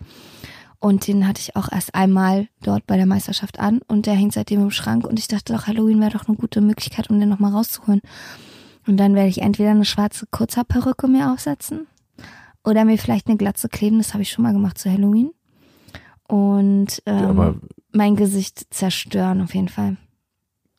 [0.84, 4.34] Und den hatte ich auch erst einmal dort bei der Meisterschaft an und der hängt
[4.34, 7.30] seitdem im Schrank und ich dachte doch, Halloween wäre doch eine gute Möglichkeit, um den
[7.30, 8.02] nochmal rauszuholen.
[8.86, 11.86] Und dann werde ich entweder eine schwarze Kurzhaarperücke mir aufsetzen
[12.64, 15.30] oder mir vielleicht eine Glatze kleben, das habe ich schon mal gemacht zu Halloween.
[16.28, 17.54] Und ähm, Ja,
[17.92, 19.96] mein Gesicht zerstören auf jeden Fall.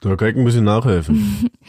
[0.01, 1.49] da kann ich ein bisschen nachhelfen.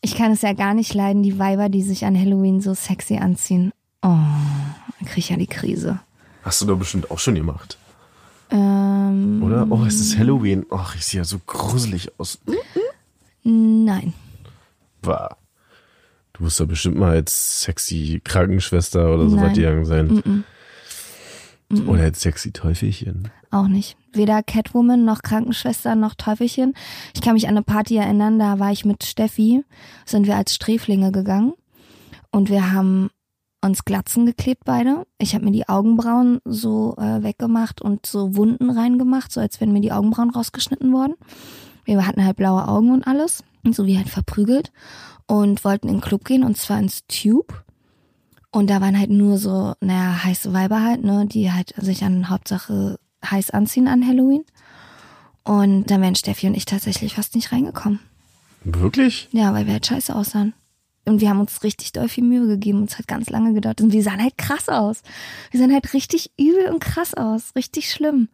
[0.00, 3.18] Ich kann es ja gar nicht leiden, die Weiber, die sich an Halloween so sexy
[3.18, 3.72] anziehen.
[4.02, 6.00] Oh, dann krieg ich ja die Krise.
[6.42, 7.78] Hast du doch bestimmt auch schon gemacht,
[8.54, 9.66] Ähm, oder?
[9.68, 10.64] Oh, es ist Halloween.
[10.70, 12.38] Ach, ich sehe ja so gruselig aus.
[13.42, 14.14] nein.
[15.02, 15.36] War.
[16.32, 20.44] Du wirst doch bestimmt mal als sexy Krankenschwester oder so was gegangen sein.
[21.86, 23.28] Oder als sexy Teufelchen.
[23.50, 23.96] Auch nicht.
[24.12, 26.74] Weder Catwoman noch Krankenschwester noch Teufelchen.
[27.14, 29.64] Ich kann mich an eine Party erinnern, da war ich mit Steffi,
[30.04, 31.54] sind wir als Sträflinge gegangen
[32.30, 33.10] und wir haben
[33.64, 35.06] uns Glatzen geklebt beide.
[35.18, 39.72] Ich habe mir die Augenbrauen so äh, weggemacht und so Wunden reingemacht, so als wären
[39.72, 41.14] mir die Augenbrauen rausgeschnitten worden.
[41.84, 44.72] Wir hatten halt blaue Augen und alles, und so wie halt verprügelt
[45.26, 47.64] und wollten in den Club gehen und zwar ins Tube.
[48.50, 52.28] Und da waren halt nur so, naja, heiße Weiber halt, ne, die halt sich an
[52.30, 52.98] Hauptsache
[53.28, 54.44] heiß anziehen an Halloween.
[55.42, 58.00] Und dann wären Steffi und ich tatsächlich fast nicht reingekommen.
[58.62, 59.28] Wirklich?
[59.32, 60.54] Ja, weil wir halt scheiße aussahen.
[61.04, 63.80] Und wir haben uns richtig doll viel Mühe gegeben und es hat ganz lange gedauert.
[63.80, 65.02] Und wir sahen halt krass aus.
[65.50, 67.54] Wir sahen halt richtig übel und krass aus.
[67.54, 68.28] Richtig schlimm.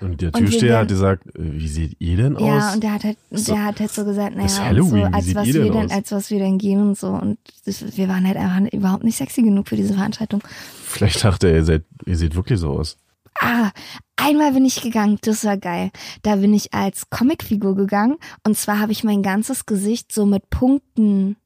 [0.00, 2.42] Und der Türsteher hat gesagt, äh, wie seht ihr denn aus?
[2.42, 3.52] Ja, und der hat halt, So.
[3.52, 6.30] der hat halt so gesagt, naja, so, als seht was wir denn denn, als was
[6.30, 7.08] wir denn gehen und so.
[7.08, 10.42] Und das, wir waren halt einfach überhaupt nicht sexy genug für diese Veranstaltung.
[10.84, 12.96] Vielleicht dachte er, ihr, seid, ihr seht wirklich so aus.
[13.40, 13.70] Ah,
[14.16, 15.90] einmal bin ich gegangen, das war geil.
[16.22, 20.50] Da bin ich als Comicfigur gegangen und zwar habe ich mein ganzes Gesicht so mit
[20.50, 21.36] Punkten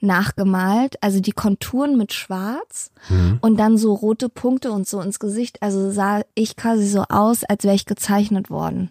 [0.00, 2.90] nachgemalt, also die Konturen mit schwarz
[3.40, 5.62] und dann so rote Punkte und so ins Gesicht.
[5.62, 8.90] Also sah ich quasi so aus, als wäre ich gezeichnet worden.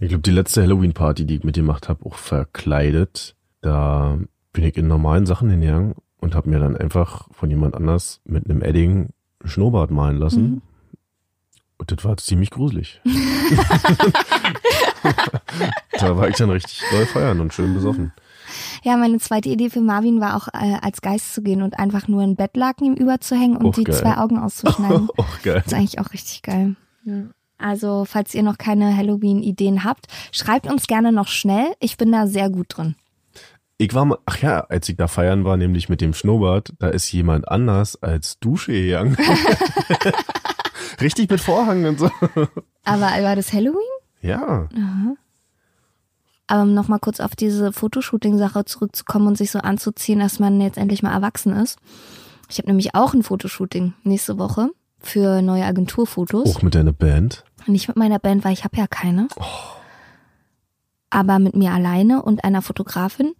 [0.00, 4.18] Ich glaube, die letzte Halloween-Party, die ich mitgemacht habe, auch verkleidet, da
[4.52, 8.48] bin ich in normalen Sachen hingegangen und habe mir dann einfach von jemand anders mit
[8.48, 9.10] einem Edding
[9.44, 10.42] Schnurrbart malen lassen.
[10.42, 10.62] Mhm.
[11.78, 13.00] Und das war ziemlich gruselig.
[15.92, 18.12] da war ich dann richtig doll feiern und schön besoffen.
[18.84, 22.08] Ja, meine zweite Idee für Marvin war auch äh, als Geist zu gehen und einfach
[22.08, 23.96] nur ein Bettlaken ihm überzuhängen und Och, die geil.
[23.96, 25.08] zwei Augen auszuschneiden.
[25.16, 25.54] Oh, geil.
[25.64, 26.76] Das ist eigentlich auch richtig geil.
[27.58, 31.66] Also, falls ihr noch keine Halloween-Ideen habt, schreibt uns gerne noch schnell.
[31.80, 32.94] Ich bin da sehr gut drin.
[33.78, 36.88] Ich war mal, ach ja, als ich da feiern war, nämlich mit dem Schnurrbart, da
[36.88, 39.16] ist jemand anders als Dusche gegangen.
[41.00, 42.10] Richtig mit Vorhang und so.
[42.84, 43.80] Aber war das Halloween?
[44.20, 44.40] Ja.
[44.42, 45.16] Aber
[46.50, 51.02] um nochmal kurz auf diese Fotoshooting-Sache zurückzukommen und sich so anzuziehen, dass man jetzt endlich
[51.02, 51.78] mal erwachsen ist.
[52.48, 56.56] Ich habe nämlich auch ein Fotoshooting nächste Woche für neue Agenturfotos.
[56.56, 57.44] Auch mit deiner Band.
[57.66, 59.28] Nicht mit meiner Band, weil ich habe ja keine.
[61.10, 63.34] Aber mit mir alleine und einer Fotografin.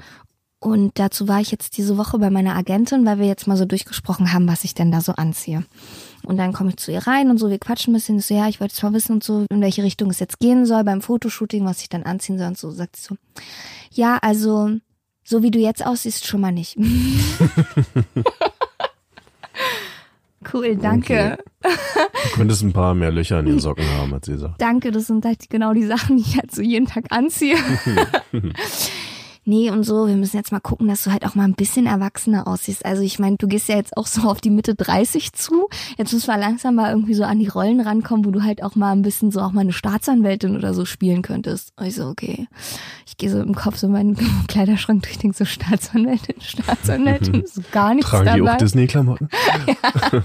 [0.60, 3.64] Und dazu war ich jetzt diese Woche bei meiner Agentin, weil wir jetzt mal so
[3.64, 5.64] durchgesprochen haben, was ich denn da so anziehe.
[6.24, 8.18] Und dann komme ich zu ihr rein und so, wir quatschen ein bisschen.
[8.18, 10.66] Ich so, ja, ich wollte mal wissen und so, in welche Richtung es jetzt gehen
[10.66, 12.70] soll beim Fotoshooting, was ich dann anziehen soll und so.
[12.70, 13.16] Sagt sie so,
[13.92, 14.70] ja, also
[15.24, 16.76] So wie du jetzt aussiehst, schon mal nicht.
[20.52, 21.38] cool, danke.
[21.62, 21.74] Okay.
[22.24, 24.60] Du könntest ein paar mehr Löcher in den Socken haben, hat sie gesagt.
[24.60, 27.56] Danke, das sind halt genau die Sachen, die ich halt so jeden Tag anziehe.
[29.48, 31.86] nee, und so, wir müssen jetzt mal gucken, dass du halt auch mal ein bisschen
[31.86, 32.84] erwachsener aussiehst.
[32.84, 35.68] Also ich meine, du gehst ja jetzt auch so auf die Mitte 30 zu.
[35.96, 38.76] Jetzt müssen wir langsam mal irgendwie so an die Rollen rankommen, wo du halt auch
[38.76, 41.72] mal ein bisschen so auch mal eine Staatsanwältin oder so spielen könntest.
[41.76, 42.46] Und ich so, okay.
[43.06, 44.16] Ich gehe so im Kopf so meinen
[44.48, 48.38] Kleiderschrank durch, denke so Staatsanwältin, Staatsanwältin, so gar nichts Tragen dabei.
[48.38, 49.28] die auch Disney-Klamotten?
[49.66, 50.22] ja.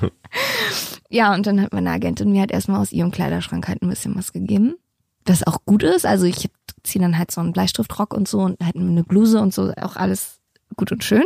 [1.10, 4.16] ja, und dann hat meine Agentin mir halt erstmal aus ihrem Kleiderschrank halt ein bisschen
[4.16, 4.76] was gegeben.
[5.26, 6.06] Was auch gut ist.
[6.06, 6.50] Also ich
[6.84, 9.96] ziehe dann halt so einen Bleistiftrock und so und halt eine Bluse und so, auch
[9.96, 10.39] alles
[10.76, 11.24] gut und schön.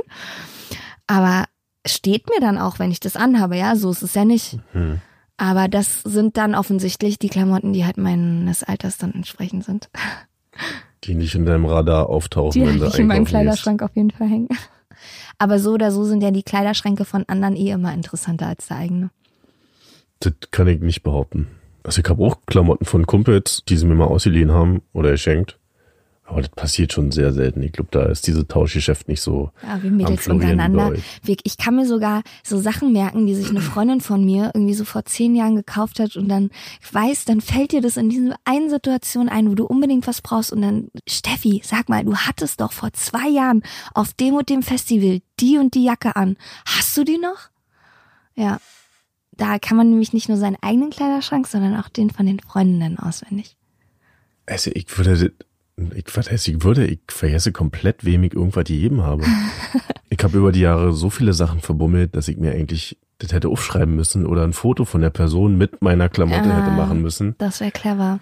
[1.08, 1.46] Aber
[1.86, 4.60] steht mir dann auch, wenn ich das anhabe, ja, so ist es ja nicht.
[4.74, 5.02] Mhm.
[5.38, 9.90] Aber das sind dann offensichtlich die Klamotten, die halt meines Alters dann entsprechend sind.
[11.04, 13.26] Die nicht in deinem Radar auftauchen, Die wenn du ich in meinem.
[13.26, 14.50] Kleiderschrank auf jeden Fall hängen.
[15.38, 18.78] Aber so oder so sind ja die Kleiderschränke von anderen eh immer interessanter als der
[18.78, 19.12] eigene.
[20.20, 21.48] Das kann ich nicht behaupten.
[21.88, 25.58] Also ich habe auch Klamotten von Kumpels, die sie mir mal ausgeliehen haben oder geschenkt.
[26.26, 27.64] Aber das passiert schon sehr selten.
[27.64, 29.52] Ich glaube, da ist diese Tauschgeschäft nicht so.
[29.64, 30.92] Ja, wir Mädels untereinander.
[31.26, 34.84] ich kann mir sogar so Sachen merken, die sich eine Freundin von mir irgendwie so
[34.84, 36.50] vor zehn Jahren gekauft hat und dann
[36.82, 40.22] ich weiß, dann fällt dir das in diese einen Situation ein, wo du unbedingt was
[40.22, 44.50] brauchst und dann, Steffi, sag mal, du hattest doch vor zwei Jahren auf dem und
[44.50, 46.36] dem Festival die und die Jacke an.
[46.66, 47.48] Hast du die noch?
[48.36, 48.60] Ja.
[49.38, 52.98] Da kann man nämlich nicht nur seinen eigenen Kleiderschrank, sondern auch den von den Freundinnen
[53.00, 53.56] auswendig.
[54.46, 55.32] Also ich würde,
[55.96, 59.24] ich, was heißt, ich würde, ich vergesse komplett, wem ich irgendwas gegeben habe.
[60.10, 63.50] ich habe über die Jahre so viele Sachen verbummelt, dass ich mir eigentlich das hätte
[63.50, 66.62] aufschreiben müssen oder ein Foto von der Person mit meiner Klamotte Ah.
[66.62, 67.36] hätte machen müssen.
[67.40, 68.20] Das wäre clever.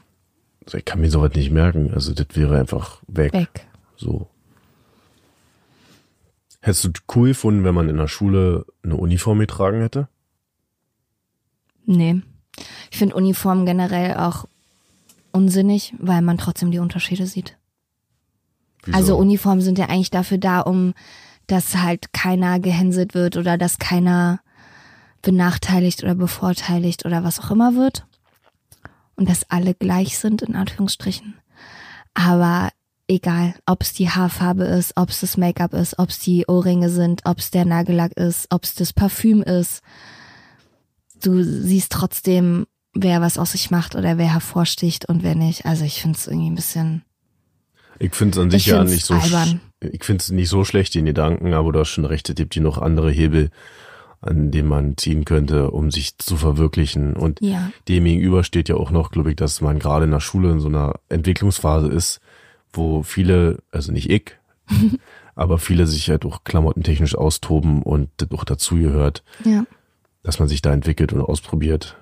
[0.65, 1.93] Also ich kann mir sowas nicht merken.
[1.93, 3.33] Also das wäre einfach weg.
[3.33, 3.67] Weg.
[3.97, 4.27] So.
[6.61, 10.07] Hättest du cool gefunden, wenn man in der Schule eine Uniform getragen hätte?
[11.85, 12.21] Nee.
[12.91, 14.45] Ich finde Uniformen generell auch
[15.31, 17.57] unsinnig, weil man trotzdem die Unterschiede sieht.
[18.83, 18.97] Wieso?
[18.97, 20.93] Also Uniformen sind ja eigentlich dafür da, um
[21.47, 24.39] dass halt keiner gehänselt wird oder dass keiner
[25.21, 28.05] benachteiligt oder bevorteiligt oder was auch immer wird.
[29.15, 31.35] Und dass alle gleich sind, in Anführungsstrichen.
[32.13, 32.69] Aber
[33.07, 36.89] egal, ob es die Haarfarbe ist, ob es das Make-up ist, ob es die Ohrringe
[36.89, 39.81] sind, ob es der Nagellack ist, ob es das Parfüm ist.
[41.23, 45.65] Du siehst trotzdem, wer was aus sich macht oder wer hervorsticht und wer nicht.
[45.65, 47.03] Also ich finde es irgendwie ein bisschen
[47.99, 49.13] Ich finde es an sich Ich ja nicht so.
[49.15, 49.61] albern.
[49.81, 52.53] Ich finde es nicht so schlecht, den Gedanken, aber du hast schon recht, es gibt
[52.53, 53.49] hier noch andere Hebel,
[54.21, 57.13] an denen man ziehen könnte, um sich zu verwirklichen.
[57.13, 57.71] Und Ja.
[57.87, 60.59] dem gegenüber steht ja auch noch, glaube ich, dass man gerade in der Schule in
[60.59, 62.19] so einer Entwicklungsphase ist,
[62.73, 64.35] wo viele, also nicht ich,
[65.35, 69.65] aber viele sich halt auch klamottentechnisch austoben und das auch dazugehört, Ja.
[70.25, 71.97] Dass man sich da entwickelt und ausprobiert.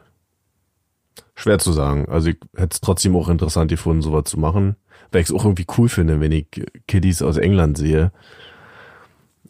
[1.36, 2.08] Schwer zu sagen.
[2.10, 4.78] Also ich hätte es trotzdem auch interessant gefunden, sowas zu machen.
[5.12, 6.48] Weil ich es auch irgendwie cool finde, wenn ich
[6.88, 8.12] Kiddies aus England sehe.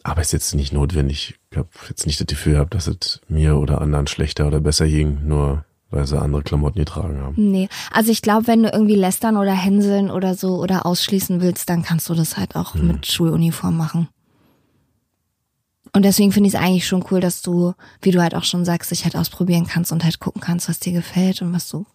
[0.02, 1.38] Aber ist jetzt nicht notwendig.
[1.50, 4.86] Ich habe jetzt nicht das Gefühl gehabt, dass es mir oder anderen schlechter oder besser
[4.86, 7.34] ging, nur weil sie andere Klamotten getragen haben.
[7.36, 11.70] Nee, also ich glaube, wenn du irgendwie lästern oder hänseln oder so oder ausschließen willst,
[11.70, 14.08] dann kannst du das halt auch mit Schuluniform machen.
[15.94, 18.64] Und deswegen finde ich es eigentlich schon cool, dass du, wie du halt auch schon
[18.64, 21.86] sagst, dich halt ausprobieren kannst und halt gucken kannst, was dir gefällt und was du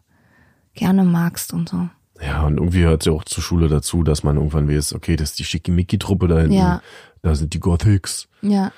[0.73, 1.89] gerne magst und so.
[2.21, 5.15] Ja, und irgendwie hört es ja auch zur Schule dazu, dass man irgendwann weiß, okay,
[5.15, 6.53] das ist die Schickimicki-Truppe da hinten.
[6.53, 6.81] Ja.
[7.21, 8.29] Da sind die Gothics.
[8.41, 8.71] Ja,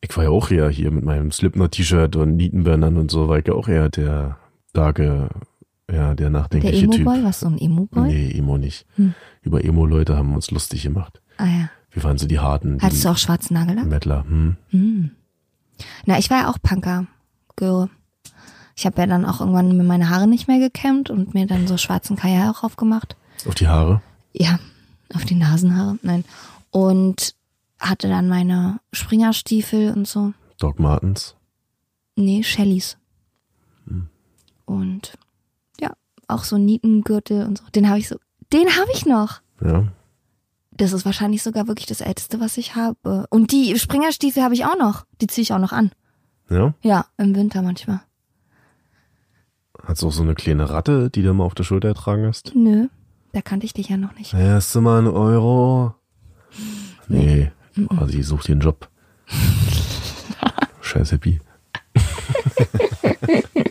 [0.00, 3.46] Ich war ja auch eher hier mit meinem Slipknot-T-Shirt und Nietenbändern und so, war ich
[3.48, 4.38] ja auch eher der
[4.70, 5.28] starke,
[5.90, 7.00] ja, der der nachdenkliche Typ.
[7.00, 8.06] Emo-Boy, was so ein Emo-Boy?
[8.08, 8.86] Nee, Emo nicht.
[8.94, 9.14] Hm.
[9.42, 11.20] Über Emo-Leute haben wir uns lustig gemacht.
[11.38, 11.70] Ah ja.
[11.90, 13.86] Wir waren so die harten, die Hattest du auch schwarzen Nagellack?
[13.86, 14.24] Mettler.
[14.24, 14.56] Hm.
[14.70, 15.10] Hm.
[16.06, 17.06] Na, ich war ja auch Punker,
[17.56, 17.88] Girl.
[18.76, 21.66] Ich habe ja dann auch irgendwann mir meine Haare nicht mehr gekämmt und mir dann
[21.66, 23.16] so schwarzen Kajal auch aufgemacht.
[23.46, 24.00] Auf die Haare.
[24.32, 24.58] Ja,
[25.14, 26.24] auf die Nasenhaare, nein.
[26.70, 27.34] Und
[27.78, 30.32] hatte dann meine Springerstiefel und so.
[30.58, 31.34] Doc Martens.
[32.16, 32.96] Nee, Shellys.
[33.86, 34.08] Hm.
[34.66, 35.14] Und
[35.80, 35.92] ja,
[36.28, 37.64] auch so Nietengürtel und so.
[37.74, 38.16] Den habe ich so,
[38.52, 39.40] den habe ich noch.
[39.62, 39.88] Ja.
[40.80, 43.26] Das ist wahrscheinlich sogar wirklich das älteste, was ich habe.
[43.28, 45.04] Und die Springerstiefel habe ich auch noch.
[45.20, 45.92] Die ziehe ich auch noch an.
[46.48, 46.72] Ja.
[46.80, 48.00] Ja, im Winter manchmal.
[49.84, 52.52] Hast du auch so eine kleine Ratte, die du mal auf der Schulter getragen hast?
[52.54, 52.88] Nö,
[53.34, 54.32] da kannte ich dich ja noch nicht.
[54.32, 55.94] Erst mal ein Euro.
[57.08, 57.52] Nee.
[57.90, 58.88] Oh, sie sucht den Job.
[60.80, 61.42] Scheiß Happy.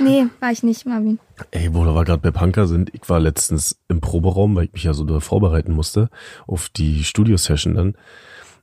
[0.00, 1.18] Nee, war ich nicht, Marvin.
[1.50, 4.84] Ey, wo wir gerade bei Punker sind, ich war letztens im Proberaum, weil ich mich
[4.84, 6.08] ja so doll vorbereiten musste
[6.46, 7.94] auf die Studio-Session dann.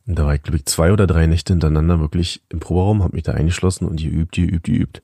[0.06, 3.14] Und da war ich, glaube ich, zwei oder drei Nächte hintereinander wirklich im Proberaum, hab
[3.14, 5.02] mich da eingeschlossen und die übt, die übt, die übt.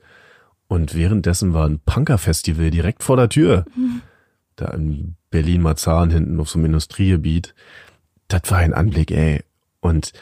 [0.68, 3.66] Und währenddessen war ein Punker-Festival direkt vor der Tür.
[3.76, 4.02] Mhm.
[4.56, 7.54] Da in Berlin-Marzahn hinten auf so einem Industriegebiet.
[8.28, 9.44] Das war ein Anblick, ey.
[9.82, 10.14] Und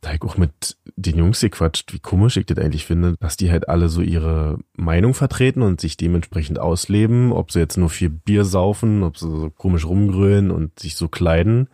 [0.00, 3.50] da ich auch mit den Jungs gequatscht, wie komisch ich das eigentlich finde, dass die
[3.50, 8.10] halt alle so ihre Meinung vertreten und sich dementsprechend ausleben, ob sie jetzt nur vier
[8.10, 11.68] Bier saufen, ob sie so komisch rumgrölen und sich so kleiden.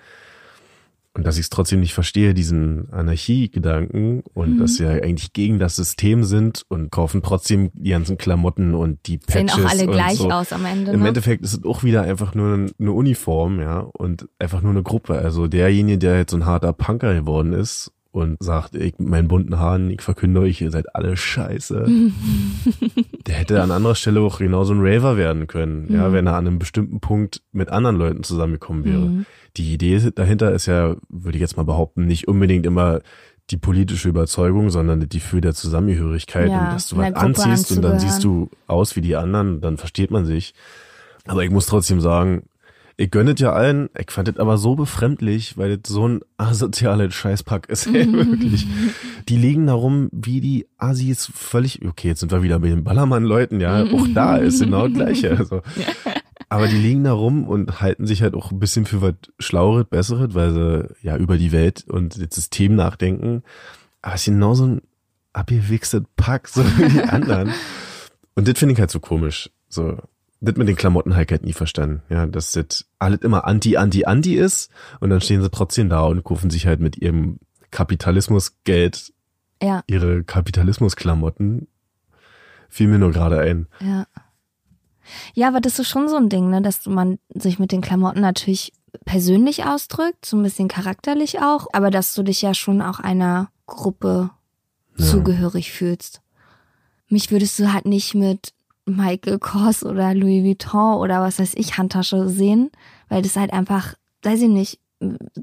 [1.16, 4.58] Und dass ich es trotzdem nicht verstehe, diesen Anarchie-Gedanken und mhm.
[4.58, 9.06] dass sie ja eigentlich gegen das System sind und kaufen trotzdem die ganzen Klamotten und
[9.06, 9.54] die Patches.
[9.54, 10.30] Sehen auch alle gleich so.
[10.30, 10.90] aus am Ende.
[10.90, 11.08] Im ne?
[11.08, 15.16] Endeffekt ist es auch wieder einfach nur eine Uniform, ja, und einfach nur eine Gruppe.
[15.16, 19.26] Also derjenige, der jetzt so ein harter Punker geworden ist und sagt, ich mit meinen
[19.26, 21.84] bunten Haaren, ich verkünde euch, ihr seid alle scheiße.
[23.26, 25.94] der hätte an anderer Stelle auch genauso ein Raver werden können, mhm.
[25.96, 29.00] ja, wenn er an einem bestimmten Punkt mit anderen Leuten zusammengekommen wäre.
[29.00, 29.26] Mhm.
[29.56, 33.00] Die Idee dahinter ist ja, würde ich jetzt mal behaupten, nicht unbedingt immer
[33.50, 37.82] die politische Überzeugung, sondern die Gefühl der Zusammengehörigkeit ja, und dass du was anziehst und
[37.82, 40.54] dann siehst du aus wie die anderen, dann versteht man sich.
[41.26, 42.44] Aber ich muss trotzdem sagen,
[42.96, 47.10] ich gönnet ja allen, ich fand das aber so befremdlich, weil das so ein asozialer
[47.10, 48.66] Scheißpack ist, ey, wirklich.
[49.28, 52.84] Die liegen da rum wie die Assis völlig, okay, jetzt sind wir wieder bei den
[52.84, 55.62] Ballermann-Leuten, ja, auch da ist genau das Gleiche, also.
[56.48, 59.86] Aber die liegen da rum und halten sich halt auch ein bisschen für was Schlaueres,
[59.86, 63.42] Besseres, weil sie ja über die Welt und das System nachdenken.
[64.02, 64.82] Aber es ist genau so ein
[65.32, 67.50] abgewichstes Pack, so wie die anderen.
[68.36, 69.50] Und das finde ich halt so komisch.
[69.68, 69.98] So,
[70.44, 72.02] das mit den Klamotten halt, halt nie verstanden.
[72.08, 74.70] Ja, dass das alles immer anti, anti, anti ist
[75.00, 77.38] und dann stehen sie trotzdem da und kaufen sich halt mit ihrem
[77.70, 79.12] Kapitalismusgeld
[79.62, 79.82] ja.
[79.86, 81.68] ihre Kapitalismusklamotten.
[82.68, 83.66] Fiel mir nur gerade ein.
[83.80, 84.06] Ja.
[85.34, 88.20] Ja, aber das ist schon so ein Ding, ne, dass man sich mit den Klamotten
[88.20, 88.72] natürlich
[89.04, 93.50] persönlich ausdrückt, so ein bisschen charakterlich auch, aber dass du dich ja schon auch einer
[93.66, 94.30] Gruppe
[94.96, 95.04] ja.
[95.04, 96.22] zugehörig fühlst.
[97.08, 98.54] Mich würdest du halt nicht mit
[98.86, 102.70] Michael Kors oder Louis Vuitton oder was weiß ich Handtasche sehen,
[103.08, 104.80] weil das halt einfach, weiß ich nicht,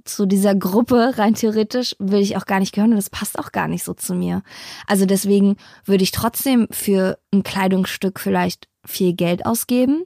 [0.06, 3.52] zu dieser Gruppe rein theoretisch will ich auch gar nicht gehören und das passt auch
[3.52, 4.44] gar nicht so zu mir.
[4.88, 10.04] Also deswegen würde ich trotzdem für ein Kleidungsstück vielleicht viel Geld ausgeben,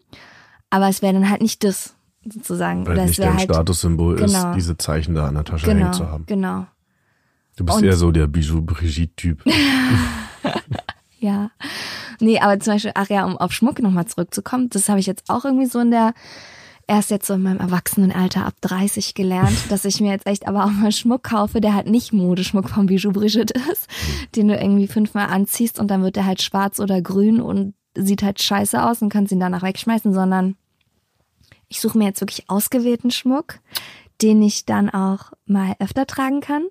[0.69, 2.85] aber es wäre dann halt nicht das sozusagen.
[2.85, 5.85] Weil Oder nicht dein halt, Statussymbol genau, ist, diese Zeichen da an der Tasche genau,
[5.85, 6.25] hängen zu haben.
[6.25, 6.67] Genau.
[7.55, 9.43] Du bist und, eher so der Bijou-Brigitte-Typ.
[11.19, 11.51] ja.
[12.19, 15.29] Nee, aber zum Beispiel, ach ja, um auf Schmuck nochmal zurückzukommen, das habe ich jetzt
[15.29, 16.13] auch irgendwie so in der,
[16.87, 20.65] erst jetzt so in meinem Erwachsenenalter ab 30 gelernt, dass ich mir jetzt echt aber
[20.65, 23.87] auch mal Schmuck kaufe, der halt nicht Modeschmuck von Bijou Brigitte ist,
[24.35, 28.23] den du irgendwie fünfmal anziehst und dann wird der halt schwarz oder grün und sieht
[28.23, 30.55] halt scheiße aus und kannst ihn danach wegschmeißen, sondern
[31.67, 33.59] ich suche mir jetzt wirklich ausgewählten Schmuck,
[34.21, 36.65] den ich dann auch mal öfter tragen kann.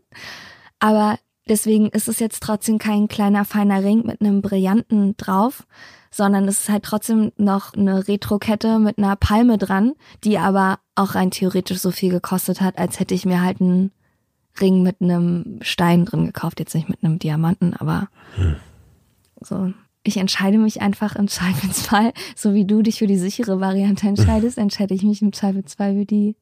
[0.78, 1.18] Aber
[1.48, 5.66] Deswegen ist es jetzt trotzdem kein kleiner feiner Ring mit einem Brillanten drauf,
[6.10, 11.14] sondern es ist halt trotzdem noch eine Retro-Kette mit einer Palme dran, die aber auch
[11.14, 13.90] rein theoretisch so viel gekostet hat, als hätte ich mir halt einen
[14.60, 16.60] Ring mit einem Stein drin gekauft.
[16.60, 18.56] Jetzt nicht mit einem Diamanten, aber hm.
[19.40, 19.72] so.
[20.06, 24.58] Ich entscheide mich einfach im Zweifelsfall, so wie du dich für die sichere Variante entscheidest,
[24.58, 26.36] entscheide ich mich im Zweifelsfall für die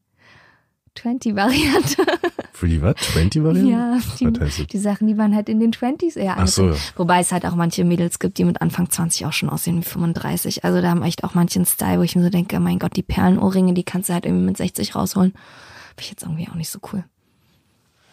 [0.96, 2.04] 20-Variante.
[2.52, 2.96] Für die was?
[2.96, 3.70] 20-Variante?
[3.70, 6.74] Ja, die, die, Sachen, die man halt in den 20s eher Ach so.
[6.96, 9.84] Wobei es halt auch manche Mädels gibt, die mit Anfang 20 auch schon aussehen wie
[9.84, 10.64] 35.
[10.64, 12.96] Also da haben echt auch manche einen Style, wo ich mir so denke, mein Gott,
[12.96, 15.32] die Perlenohrringe, die kannst du halt irgendwie mit 60 rausholen.
[15.32, 17.04] Finde ich jetzt irgendwie auch nicht so cool.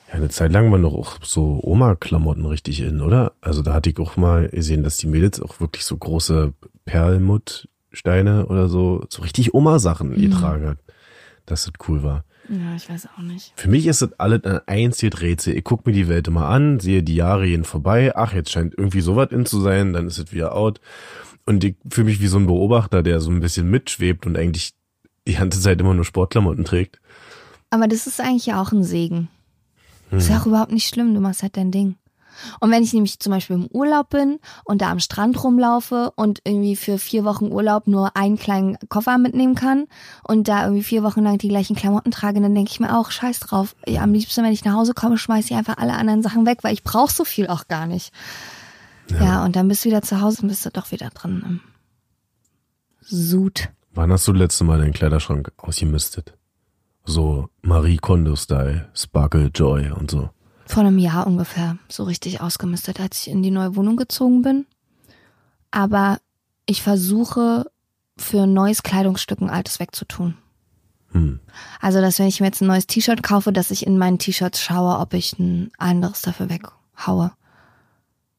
[0.08, 3.34] Ja, eine Zeit lang waren doch auch so Oma-Klamotten richtig in, oder?
[3.42, 6.54] Also da hatte ich auch mal gesehen, dass die Mädels auch wirklich so große
[6.86, 10.22] Perlmuttsteine oder so, so richtig Oma-Sachen mhm.
[10.22, 10.78] getragen hat.
[11.46, 12.24] Dass das cool war.
[12.50, 13.54] Ja, ich weiß auch nicht.
[13.56, 15.56] Für mich ist das alles ein einziges Rätsel.
[15.56, 18.16] Ich gucke mir die Welt immer an, sehe die Jahre gehen vorbei.
[18.16, 20.82] Ach, jetzt scheint irgendwie sowas in zu sein, dann ist es wieder out.
[21.46, 24.74] Und ich fühle mich wie so ein Beobachter, der so ein bisschen mitschwebt und eigentlich
[25.28, 27.00] die ganze Zeit immer nur Sportklamotten trägt.
[27.70, 29.30] Aber das ist eigentlich ja auch ein Segen.
[30.10, 30.18] Hm.
[30.18, 31.96] Ist ja auch überhaupt nicht schlimm, du machst halt dein Ding.
[32.60, 36.40] Und wenn ich nämlich zum Beispiel im Urlaub bin und da am Strand rumlaufe und
[36.44, 39.88] irgendwie für vier Wochen Urlaub nur einen kleinen Koffer mitnehmen kann
[40.24, 43.12] und da irgendwie vier Wochen lang die gleichen Klamotten trage, dann denke ich mir auch,
[43.12, 43.76] scheiß drauf.
[43.88, 46.60] Ja, am liebsten, wenn ich nach Hause komme, schmeiße ich einfach alle anderen Sachen weg,
[46.62, 48.12] weil ich brauche so viel auch gar nicht.
[49.12, 49.24] Ja.
[49.24, 51.62] ja, und dann bist du wieder zu Hause und bist du doch wieder drin im
[53.02, 53.70] Sud.
[53.94, 56.38] Wann hast du das letzte Mal deinen Kleiderschrank ausgemistet?
[57.06, 60.30] So Marie Kondo-Style, Sparkle Joy und so.
[60.70, 64.68] Vor einem Jahr ungefähr so richtig ausgemistet, als ich in die neue Wohnung gezogen bin.
[65.72, 66.20] Aber
[66.68, 67.66] ich versuche
[68.18, 70.36] für ein neues Kleidungsstück ein altes wegzutun.
[71.12, 71.40] Hm.
[71.82, 74.62] Also, dass wenn ich mir jetzt ein neues T-Shirt kaufe, dass ich in meinen T-Shirts
[74.62, 77.32] schaue, ob ich ein anderes dafür weghaue.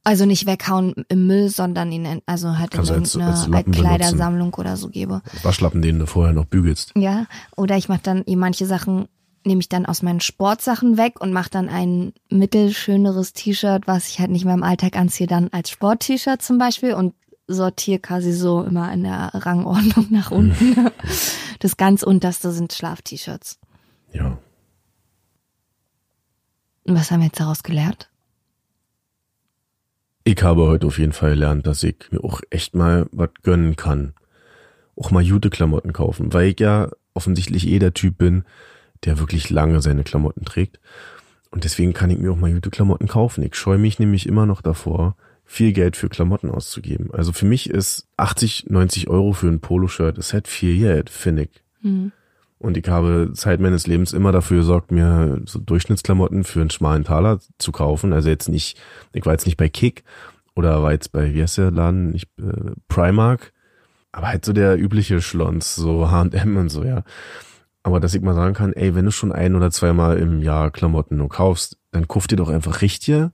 [0.04, 3.72] Also nicht weghauen im Müll, sondern ihn also halt Kannst in als- irgendeine als Lappen
[3.72, 5.20] Kleidersammlung oder so gebe.
[5.42, 6.92] Waschlappen, den du vorher noch bügelst.
[6.96, 7.26] Ja,
[7.56, 9.08] oder ich mache dann manche Sachen
[9.44, 14.20] nehme ich dann aus meinen Sportsachen weg und mache dann ein mittelschöneres T-Shirt, was ich
[14.20, 17.14] halt nicht mehr im Alltag anziehe, dann als Sport-T-Shirt zum Beispiel und
[17.46, 20.90] sortiere quasi so immer in der Rangordnung nach unten.
[21.62, 23.58] Das ganz unterste sind Schlaf-T-Shirts.
[24.14, 24.38] Ja.
[26.84, 28.08] Und was haben wir jetzt daraus gelernt?
[30.24, 33.76] Ich habe heute auf jeden Fall gelernt, dass ich mir auch echt mal was gönnen
[33.76, 34.14] kann.
[34.96, 38.44] Auch mal gute Klamotten kaufen, weil ich ja offensichtlich eh der Typ bin,
[39.04, 40.80] der wirklich lange seine Klamotten trägt.
[41.50, 43.42] Und deswegen kann ich mir auch mal gute Klamotten kaufen.
[43.42, 47.10] Ich scheue mich nämlich immer noch davor, viel Geld für Klamotten auszugeben.
[47.12, 51.44] Also für mich ist 80, 90 Euro für ein Poloshirt, ist halt viel Geld, finde
[51.44, 51.62] ich.
[51.82, 52.12] Hm.
[52.58, 57.04] Und ich habe Zeit meines Lebens immer dafür gesorgt, mir so Durchschnittsklamotten für einen schmalen
[57.04, 58.12] Taler zu kaufen.
[58.12, 58.78] Also jetzt nicht,
[59.12, 60.04] ich war jetzt nicht bei Kick
[60.54, 63.52] oder war jetzt bei, wie heißt der Laden, nicht, äh, Primark.
[64.12, 67.02] Aber halt so der übliche Schlons, so H&M und so, ja.
[67.90, 70.70] Aber dass ich mal sagen kann, ey, wenn du schon ein oder zweimal im Jahr
[70.70, 73.32] Klamotten nur kaufst, dann kauf dir doch einfach richtige.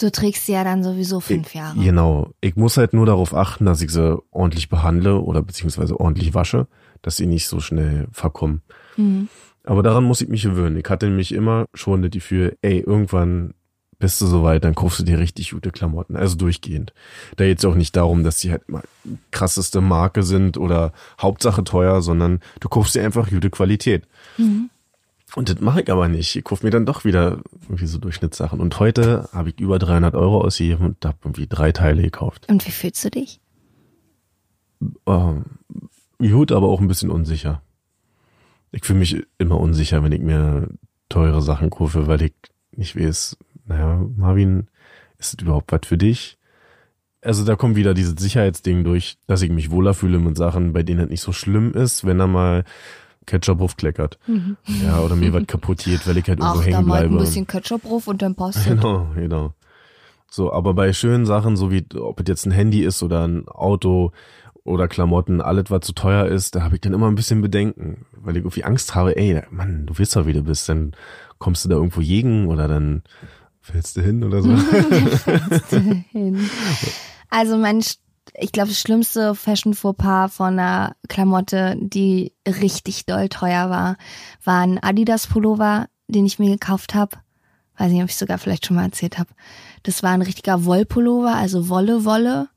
[0.00, 1.78] Du trägst sie ja dann sowieso fünf Jahre.
[1.78, 2.30] Genau.
[2.40, 6.68] Ich muss halt nur darauf achten, dass ich sie ordentlich behandle oder beziehungsweise ordentlich wasche,
[7.02, 8.62] dass sie nicht so schnell verkommen.
[8.96, 9.28] Mhm.
[9.64, 10.78] Aber daran muss ich mich gewöhnen.
[10.78, 13.52] Ich hatte nämlich immer schon das Gefühl, ey, irgendwann
[13.98, 16.14] bist du soweit, dann kaufst du dir richtig gute Klamotten.
[16.14, 16.92] Also durchgehend.
[17.36, 18.82] Da geht's auch nicht darum, dass die halt immer
[19.30, 24.06] krasseste Marke sind oder Hauptsache teuer, sondern du kaufst dir einfach gute Qualität.
[24.36, 24.70] Mhm.
[25.34, 26.34] Und das mache ich aber nicht.
[26.36, 28.60] Ich kaufe mir dann doch wieder irgendwie so Durchschnittssachen.
[28.60, 32.46] Und heute habe ich über 300 Euro ausgegeben und habe irgendwie drei Teile gekauft.
[32.48, 33.40] Und wie fühlst du dich?
[35.06, 35.44] Ähm,
[36.18, 37.62] gut, aber auch ein bisschen unsicher.
[38.70, 40.68] Ich fühle mich immer unsicher, wenn ich mir
[41.08, 42.34] teure Sachen kaufe, weil ich
[42.72, 43.36] nicht weiß,
[43.68, 44.68] naja, Marvin,
[45.18, 46.38] ist das überhaupt was für dich?
[47.22, 50.82] Also da kommt wieder dieses Sicherheitsding durch, dass ich mich wohler fühle mit Sachen, bei
[50.82, 52.64] denen es nicht so schlimm ist, wenn da mal
[53.26, 54.18] Ketchup aufkleckert.
[54.84, 57.08] Ja, oder mir was kaputt geht, weil ich halt irgendwo Ach, da hängen mal ein
[57.08, 57.24] bleibe.
[57.24, 58.64] bisschen Ketchup drauf und dann passt es.
[58.66, 59.52] Genau, genau.
[60.30, 63.48] So, aber bei schönen Sachen, so wie ob es jetzt ein Handy ist oder ein
[63.48, 64.12] Auto
[64.62, 68.06] oder Klamotten, alles was zu teuer ist, da habe ich dann immer ein bisschen Bedenken,
[68.12, 70.92] weil ich irgendwie Angst habe, ey, Mann, du weißt doch, wie du bist, dann
[71.38, 73.02] kommst du da irgendwo gegen oder dann
[73.70, 74.50] fällst du hin oder so.
[76.10, 76.48] hin.
[77.30, 77.84] Also mein,
[78.34, 83.96] ich glaube, das schlimmste Fashion Fauxpas von einer Klamotte, die richtig doll teuer war,
[84.44, 87.18] war ein Adidas Pullover, den ich mir gekauft habe.
[87.76, 89.30] Weiß nicht, ob ich sogar vielleicht schon mal erzählt habe.
[89.84, 92.48] Das war ein richtiger Wollpullover, also Wolle, Wolle.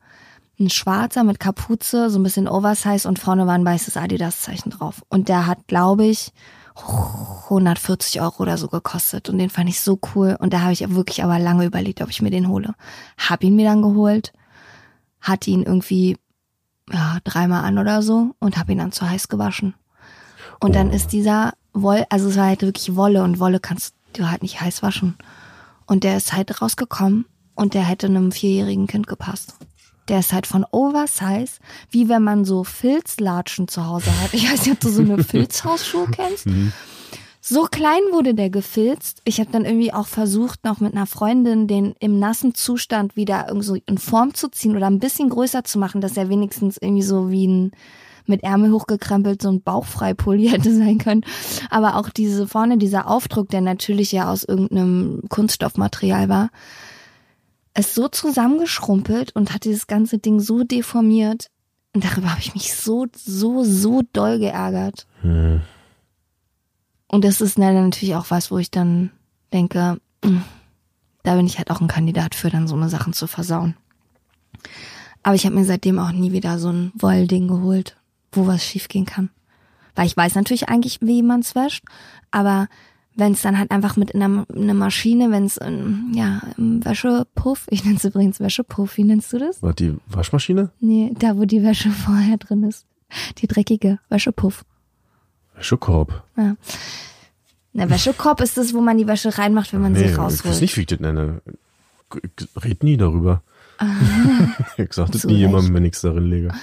[0.59, 5.01] Ein schwarzer mit Kapuze, so ein bisschen Oversize und vorne war ein weißes Adidas-Zeichen drauf.
[5.09, 6.32] Und der hat, glaube ich,
[6.76, 10.89] 140 Euro oder so gekostet und den fand ich so cool und da habe ich
[10.89, 12.74] wirklich aber lange überlegt, ob ich mir den hole.
[13.17, 14.34] Hab ihn mir dann geholt,
[15.19, 16.17] hatte ihn irgendwie
[16.91, 19.74] ja, dreimal an oder so und habe ihn dann zu heiß gewaschen.
[20.59, 20.93] Und dann Oh.
[20.93, 24.61] ist dieser Woll, also es war halt wirklich Wolle und Wolle kannst du halt nicht
[24.61, 25.17] heiß waschen.
[25.86, 29.55] Und der ist halt rausgekommen und der hätte einem vierjährigen Kind gepasst.
[30.12, 31.59] Der ist halt von Oversize,
[31.89, 34.34] wie wenn man so Filzlatschen zu Hause hat.
[34.34, 36.47] Ich weiß nicht, ob du so eine Filzhausschuhe kennst.
[37.39, 39.22] So klein wurde der gefilzt.
[39.24, 43.45] Ich habe dann irgendwie auch versucht, noch mit einer Freundin den im nassen Zustand wieder
[43.47, 46.78] irgendwie so in Form zu ziehen oder ein bisschen größer zu machen, dass er wenigstens
[46.78, 47.72] irgendwie so wie ein
[48.26, 51.24] mit Ärmel hochgekrempelt so ein Bauchfreipulli hätte sein können.
[51.70, 56.49] Aber auch diese vorne, dieser Aufdruck, der natürlich ja aus irgendeinem Kunststoffmaterial war,
[57.78, 61.47] ist so zusammengeschrumpelt und hat dieses ganze Ding so deformiert.
[61.93, 65.07] Und darüber habe ich mich so, so, so doll geärgert.
[65.22, 65.61] Hm.
[67.07, 69.11] Und das ist dann natürlich auch was, wo ich dann
[69.51, 70.38] denke, mm,
[71.24, 73.76] da bin ich halt auch ein Kandidat für, dann so eine Sachen zu versauen.
[75.24, 77.97] Aber ich habe mir seitdem auch nie wieder so ein Wollding geholt,
[78.32, 79.30] wo was schiefgehen kann.
[79.95, 81.84] Weil ich weiß natürlich eigentlich, wie man es wäscht,
[82.32, 82.69] aber
[83.16, 85.59] wenn es dann halt einfach mit einer, einer Maschine, wenn es
[86.14, 89.62] ja im Wäschepuff, ich nenne es übrigens Wäschepuff, wie nennst du das?
[89.62, 90.72] War die Waschmaschine?
[90.80, 92.86] Nee, da wo die Wäsche vorher drin ist.
[93.39, 94.64] Die dreckige Wäschepuff.
[95.55, 96.24] Wäschekorb.
[96.38, 96.55] Ja.
[97.74, 100.62] Na, Wäschekorb ist das, wo man die Wäsche reinmacht, wenn man sie ich weiß rausholt.
[100.62, 101.41] nicht, wie ich das nenne.
[102.14, 103.41] Ich red nie darüber.
[104.78, 106.53] ich sag das nie jemandem, wenn ich's darin lege.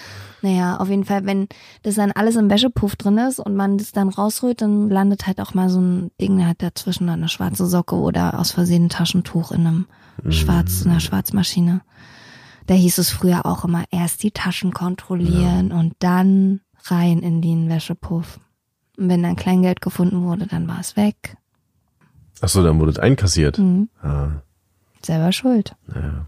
[0.42, 1.48] Naja, auf jeden Fall, wenn
[1.82, 5.40] das dann alles im Wäschepuff drin ist und man das dann rausholt, dann landet halt
[5.40, 9.50] auch mal so ein Ding halt dazwischen, eine schwarze Socke oder aus Versehen ein Taschentuch
[9.52, 9.86] in einem
[10.30, 11.80] Schwarz, in einer Schwarzmaschine.
[12.66, 17.68] Da hieß es früher auch immer erst die Taschen kontrollieren und dann rein in den
[17.68, 18.38] Wäschepuff.
[18.96, 21.36] Und wenn dann Kleingeld gefunden wurde, dann war es weg.
[22.40, 23.58] Ach so, dann wurde es einkassiert.
[23.58, 23.88] Mhm.
[24.02, 24.42] Ah,
[25.02, 25.74] Selber schuld.
[25.94, 26.26] ja.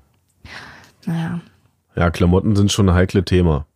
[1.07, 1.41] Naja.
[1.97, 3.67] ja, Klamotten sind schon ein heikles Thema.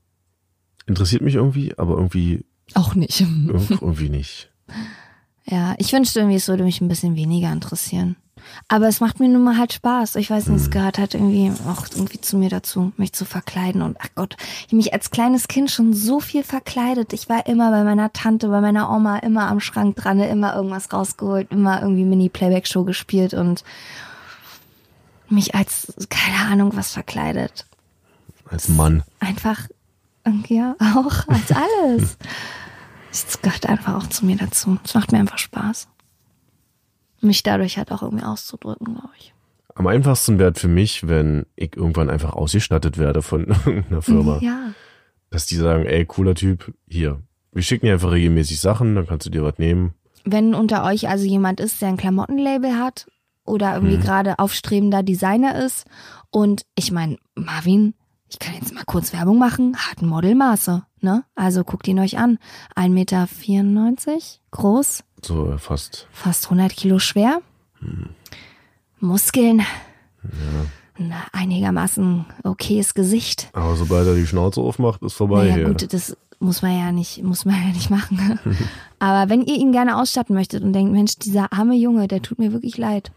[0.86, 3.20] Interessiert mich irgendwie, aber irgendwie, Auch nicht.
[3.22, 4.50] irg- irgendwie nicht.
[5.46, 8.16] Ja, ich wünschte irgendwie, es würde mich ein bisschen weniger interessieren.
[8.68, 10.16] Aber es macht mir nun mal halt Spaß.
[10.16, 13.80] Ich weiß nicht, es gehört halt irgendwie auch irgendwie zu mir dazu, mich zu verkleiden.
[13.80, 17.14] Und ach Gott, ich mich als kleines Kind schon so viel verkleidet.
[17.14, 20.92] Ich war immer bei meiner Tante, bei meiner Oma, immer am Schrank dran, immer irgendwas
[20.92, 23.64] rausgeholt, immer irgendwie Mini-Playback-Show gespielt und
[25.30, 27.64] mich als, keine Ahnung, was verkleidet.
[28.50, 29.02] Als Mann.
[29.20, 29.68] Einfach,
[30.48, 32.18] ja, auch als alles.
[33.16, 34.76] Es gehört einfach auch zu mir dazu.
[34.82, 35.86] Es macht mir einfach Spaß.
[37.20, 39.32] Mich dadurch halt auch irgendwie auszudrücken, glaube ich.
[39.76, 44.38] Am einfachsten wäre für mich, wenn ich irgendwann einfach ausgestattet werde von irgendeiner Firma.
[44.40, 44.72] Ja.
[45.30, 47.22] Dass die sagen, ey, cooler Typ, hier,
[47.52, 49.94] wir schicken dir einfach regelmäßig Sachen, dann kannst du dir was nehmen.
[50.24, 53.06] Wenn unter euch also jemand ist, der ein Klamottenlabel hat
[53.44, 55.86] oder irgendwie gerade aufstrebender Designer ist
[56.30, 57.94] und ich meine, Marvin,
[58.34, 61.24] ich kann jetzt mal kurz Werbung machen, hat ein Modelmaße, ne?
[61.36, 62.38] Also guckt ihn euch an.
[62.76, 63.28] 1,94 Meter
[64.50, 66.08] groß, So äh, fast.
[66.12, 67.40] fast 100 Kilo schwer,
[69.00, 69.62] Muskeln,
[70.98, 73.50] ein einigermaßen okayes Gesicht.
[73.52, 75.64] Aber sobald er die Schnauze aufmacht, ist vorbei Naja, hier.
[75.68, 78.38] gut, das muss man ja nicht, muss man ja nicht machen.
[78.98, 82.38] Aber wenn ihr ihn gerne ausstatten möchtet und denkt, Mensch, dieser arme Junge, der tut
[82.38, 83.12] mir wirklich leid.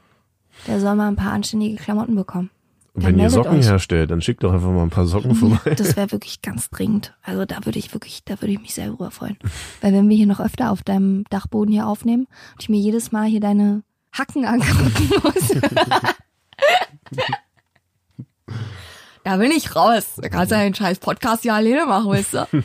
[0.67, 2.49] Der soll mal ein paar anständige Klamotten bekommen.
[2.99, 3.67] Wenn ihr Socken euch.
[3.67, 5.75] herstellt, dann schickt doch einfach mal ein paar Socken vorbei.
[5.75, 7.13] Das wäre wirklich ganz dringend.
[7.21, 9.37] Also da würde ich wirklich, da würde ich mich sehr drüber freuen.
[9.81, 13.11] Weil wenn wir hier noch öfter auf deinem Dachboden hier aufnehmen und ich mir jedes
[13.11, 13.83] Mal hier deine
[14.13, 15.51] Hacken angucken muss.
[19.23, 20.15] da bin ich raus.
[20.17, 22.47] Da kannst du ja den scheiß Podcast ja alleine machen, weißt du?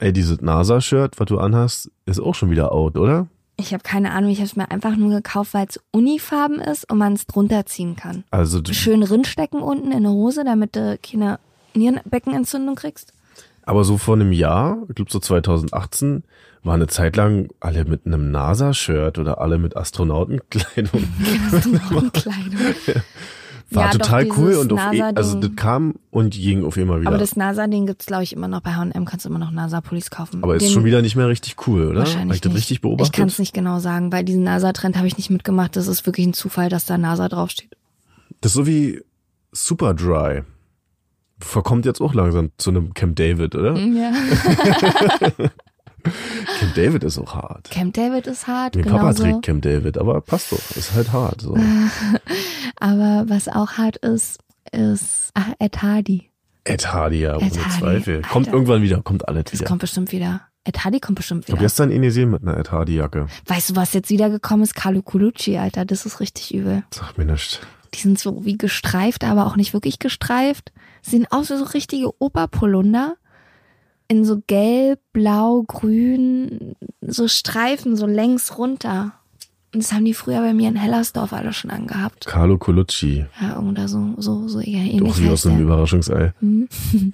[0.00, 3.28] Ey, dieses NASA-Shirt, was du anhast, ist auch schon wieder out, oder?
[3.60, 6.90] Ich habe keine Ahnung, ich habe es mir einfach nur gekauft, weil es Unifarben ist
[6.90, 8.24] und man es drunter ziehen kann.
[8.30, 11.38] Also, Schön rinstecken unten in der Hose, damit du keine
[11.74, 13.12] Nierenbeckenentzündung kriegst.
[13.64, 16.22] aber so vor einem Jahr, ich glaube so 2018,
[16.62, 21.04] war eine Zeit lang alle mit einem NASA-Shirt oder alle mit Astronautenkleidung.
[21.52, 22.74] Astronautenkleidung.
[23.70, 26.76] War Ja, doch, total cool dieses und auf, e- also das kam und ging auf
[26.78, 27.08] immer wieder.
[27.10, 29.04] Aber das NASA-Ding gibt's glaube ich, immer noch bei H&M.
[29.04, 30.42] Kannst du immer noch NASA-Pullis kaufen.
[30.42, 32.00] Aber ist Den- schon wieder nicht mehr richtig cool, oder?
[32.00, 32.58] Wahrscheinlich Hab ich das nicht.
[32.60, 33.28] richtig Ich kann beobachtet?
[33.28, 35.76] es nicht genau sagen, weil diesen NASA-Trend habe ich nicht mitgemacht.
[35.76, 37.76] Das ist wirklich ein Zufall, dass da NASA draufsteht.
[38.40, 39.02] Das ist so wie
[39.52, 40.44] Superdry.
[41.40, 43.76] Verkommt jetzt auch langsam zu einem Camp David, oder?
[43.76, 44.12] Ja.
[46.60, 47.70] Camp David ist auch hart.
[47.70, 49.22] Camp David ist hart, Mein Papa genauso.
[49.24, 50.76] trägt Camp David, aber passt doch.
[50.76, 51.40] Ist halt hart.
[51.40, 51.56] So.
[52.80, 54.38] Aber was auch hart ist,
[54.72, 56.30] ist ach, Ed Hardy.
[56.64, 58.16] Ed Hardy, ja, ohne Hardy, Zweifel.
[58.16, 58.28] Alter.
[58.28, 59.64] Kommt irgendwann wieder, kommt alles Das wieder.
[59.66, 60.42] kommt bestimmt wieder.
[60.64, 61.64] Ed Hardy kommt bestimmt Ich habe wieder.
[61.66, 63.26] gestern ihn gesehen mit einer Ed Hardy-Jacke.
[63.46, 64.74] Weißt du, was jetzt wieder gekommen ist?
[64.74, 65.84] Carlo Colucci, Alter.
[65.84, 66.84] Das ist richtig übel.
[66.92, 67.60] Sag mir nichts.
[67.94, 70.72] Die sind so wie gestreift, aber auch nicht wirklich gestreift.
[71.00, 73.16] Sehen aus wie so richtige Oberpolunder.
[74.08, 79.12] In so gelb, blau, grün, so Streifen, so längs runter.
[79.74, 82.24] Und das haben die früher bei mir in Hellersdorf alle schon angehabt.
[82.26, 83.26] Carlo Colucci.
[83.40, 85.12] Ja, oder so, so, so eher ähnlich.
[85.12, 85.60] Doch wie aus einem.
[85.60, 86.32] Überraschungsei.
[86.40, 87.12] Die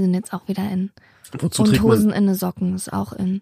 [0.00, 0.90] sind jetzt auch wieder in.
[1.38, 2.42] Wozu Und Hosen in ist
[2.92, 3.40] auch in.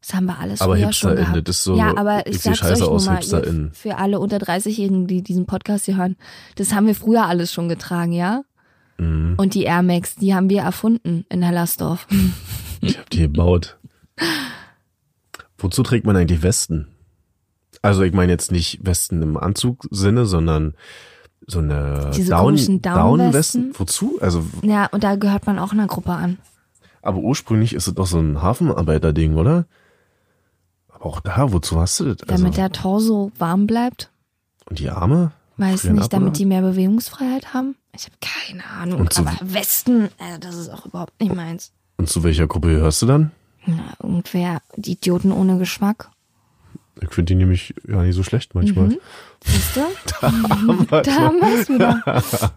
[0.00, 1.48] Das haben wir alles Aber früher schon gehabt.
[1.48, 4.36] das ist so- ja, aber ich sag's euch scheiße nur aus, mal, für alle unter
[4.36, 6.16] 30-Jährigen, die diesen Podcast hier hören,
[6.56, 8.42] das haben wir früher alles schon getragen, ja?
[8.98, 9.34] Mhm.
[9.36, 12.06] Und die Air Max, die haben wir erfunden in Hellersdorf.
[12.80, 13.78] Ich hab die gebaut.
[15.58, 16.88] Wozu trägt man eigentlich Westen?
[17.82, 20.74] Also ich meine jetzt nicht Westen im Anzugsinne, sondern
[21.46, 23.18] so eine Diese Down, komischen Down-Westen?
[23.24, 23.72] Down-Westen.
[23.78, 24.18] Wozu?
[24.20, 26.38] Also, Ja, und da gehört man auch einer Gruppe an.
[27.02, 29.66] aber ursprünglich ist es doch so ein Hafenarbeiter-Ding, oder?
[30.88, 32.28] Aber auch da, wozu hast du das?
[32.28, 34.10] Also, Damit der Torso warm bleibt.
[34.70, 35.32] und die Arme?
[35.56, 36.36] Weiß nicht, ab, damit oder?
[36.36, 37.76] die mehr Bewegungsfreiheit haben.
[37.94, 39.00] Ich habe keine Ahnung.
[39.00, 41.72] Und aber Westen, äh, das ist auch überhaupt nicht meins.
[41.96, 43.30] Und zu welcher Gruppe gehörst du dann?
[43.66, 46.10] Na, irgendwer, die Idioten ohne Geschmack.
[47.00, 48.88] Ich finde die nämlich gar nicht so schlecht manchmal.
[48.88, 48.98] Mhm.
[49.44, 49.80] Siehst du?
[50.20, 52.02] Da haben wir es wieder.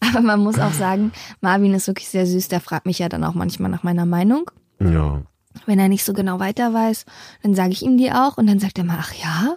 [0.00, 2.48] Aber man muss auch sagen, Marvin ist wirklich sehr süß.
[2.48, 4.50] Der fragt mich ja dann auch manchmal nach meiner Meinung.
[4.80, 5.22] Ja.
[5.66, 7.04] Wenn er nicht so genau weiter weiß,
[7.42, 9.56] dann sage ich ihm die auch und dann sagt er mal, ach ja,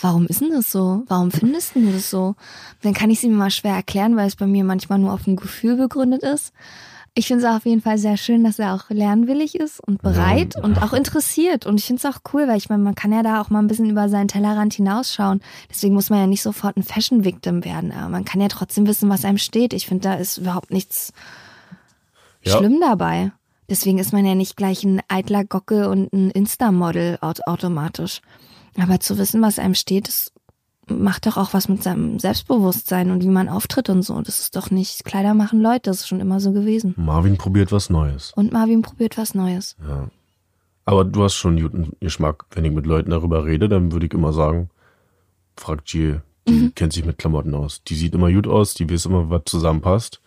[0.00, 1.04] warum ist denn das so?
[1.06, 2.34] Warum findest du das so?
[2.82, 5.24] Dann kann ich es ihm mal schwer erklären, weil es bei mir manchmal nur auf
[5.24, 6.52] dem Gefühl begründet ist.
[7.14, 10.54] Ich finde es auf jeden Fall sehr schön, dass er auch lernwillig ist und bereit
[10.56, 10.62] ja.
[10.62, 11.66] und auch interessiert.
[11.66, 13.58] Und ich finde es auch cool, weil ich meine, man kann ja da auch mal
[13.58, 15.42] ein bisschen über seinen Tellerrand hinausschauen.
[15.68, 17.92] Deswegen muss man ja nicht sofort ein Fashion-Victim werden.
[17.92, 19.74] Aber man kann ja trotzdem wissen, was einem steht.
[19.74, 21.12] Ich finde, da ist überhaupt nichts
[22.42, 22.56] ja.
[22.56, 23.32] schlimm dabei.
[23.68, 28.20] Deswegen ist man ja nicht gleich ein eitler Gocke und ein Insta-Model automatisch.
[28.78, 30.32] Aber zu wissen, was einem steht, ist
[30.88, 34.20] macht doch auch was mit seinem Selbstbewusstsein und wie man auftritt und so.
[34.20, 36.94] Das ist doch nicht Kleider machen Leute, das ist schon immer so gewesen.
[36.96, 38.32] Marvin probiert was Neues.
[38.34, 39.76] Und Marvin probiert was Neues.
[39.86, 40.08] Ja.
[40.84, 42.46] Aber du hast schon guten Geschmack.
[42.50, 44.70] Wenn ich mit Leuten darüber rede, dann würde ich immer sagen,
[45.56, 46.74] fragt Jill, die mhm.
[46.74, 47.82] kennt sich mit Klamotten aus.
[47.84, 50.20] Die sieht immer gut aus, die weiß immer, was zusammenpasst.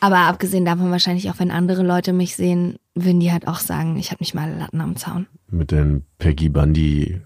[0.00, 3.96] Aber abgesehen davon wahrscheinlich auch, wenn andere Leute mich sehen, würden die halt auch sagen,
[3.96, 5.26] ich habe nicht mal Latten am Zaun.
[5.50, 7.20] Mit den Peggy Bundy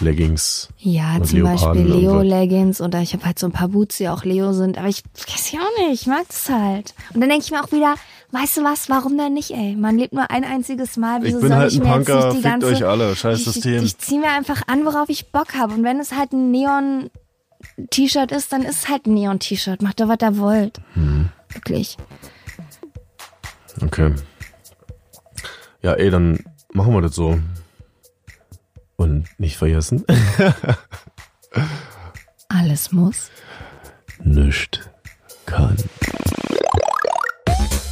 [0.00, 0.68] Leggings.
[0.78, 4.52] Ja, zum Beispiel Leo-Leggings oder ich habe halt so ein paar Boots, die auch Leo
[4.52, 6.94] sind, aber ich weiß ja auch nicht, ich mag das halt.
[7.12, 7.94] Und dann denke ich mir auch wieder,
[8.30, 9.76] weißt du was, warum denn nicht, ey?
[9.76, 12.14] Man lebt nur ein einziges Mal, wieso ich bin soll halt ich ein mir Punker,
[12.14, 12.66] jetzt nicht die ganze...
[12.68, 13.76] euch alle, scheiß System.
[13.76, 16.50] Ich, ich ziehe mir einfach an, worauf ich Bock habe und wenn es halt ein
[16.50, 17.10] Neon
[17.90, 19.82] T-Shirt ist, dann ist es halt ein Neon-T-Shirt.
[19.82, 20.80] Macht doch, was ihr wollt.
[20.94, 21.28] Hm.
[21.52, 21.96] Wirklich.
[23.82, 24.14] Okay.
[25.82, 26.38] Ja, ey, dann
[26.72, 27.38] machen wir das so.
[28.96, 30.04] Und nicht vergessen.
[32.48, 33.30] Alles muss.
[34.22, 34.90] Nicht
[35.46, 35.76] kann.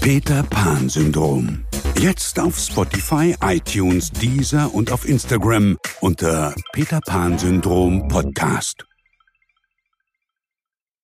[0.00, 1.64] Peter Pan Syndrom.
[1.98, 8.87] Jetzt auf Spotify, iTunes, Deezer und auf Instagram unter Peter Pan Syndrom Podcast.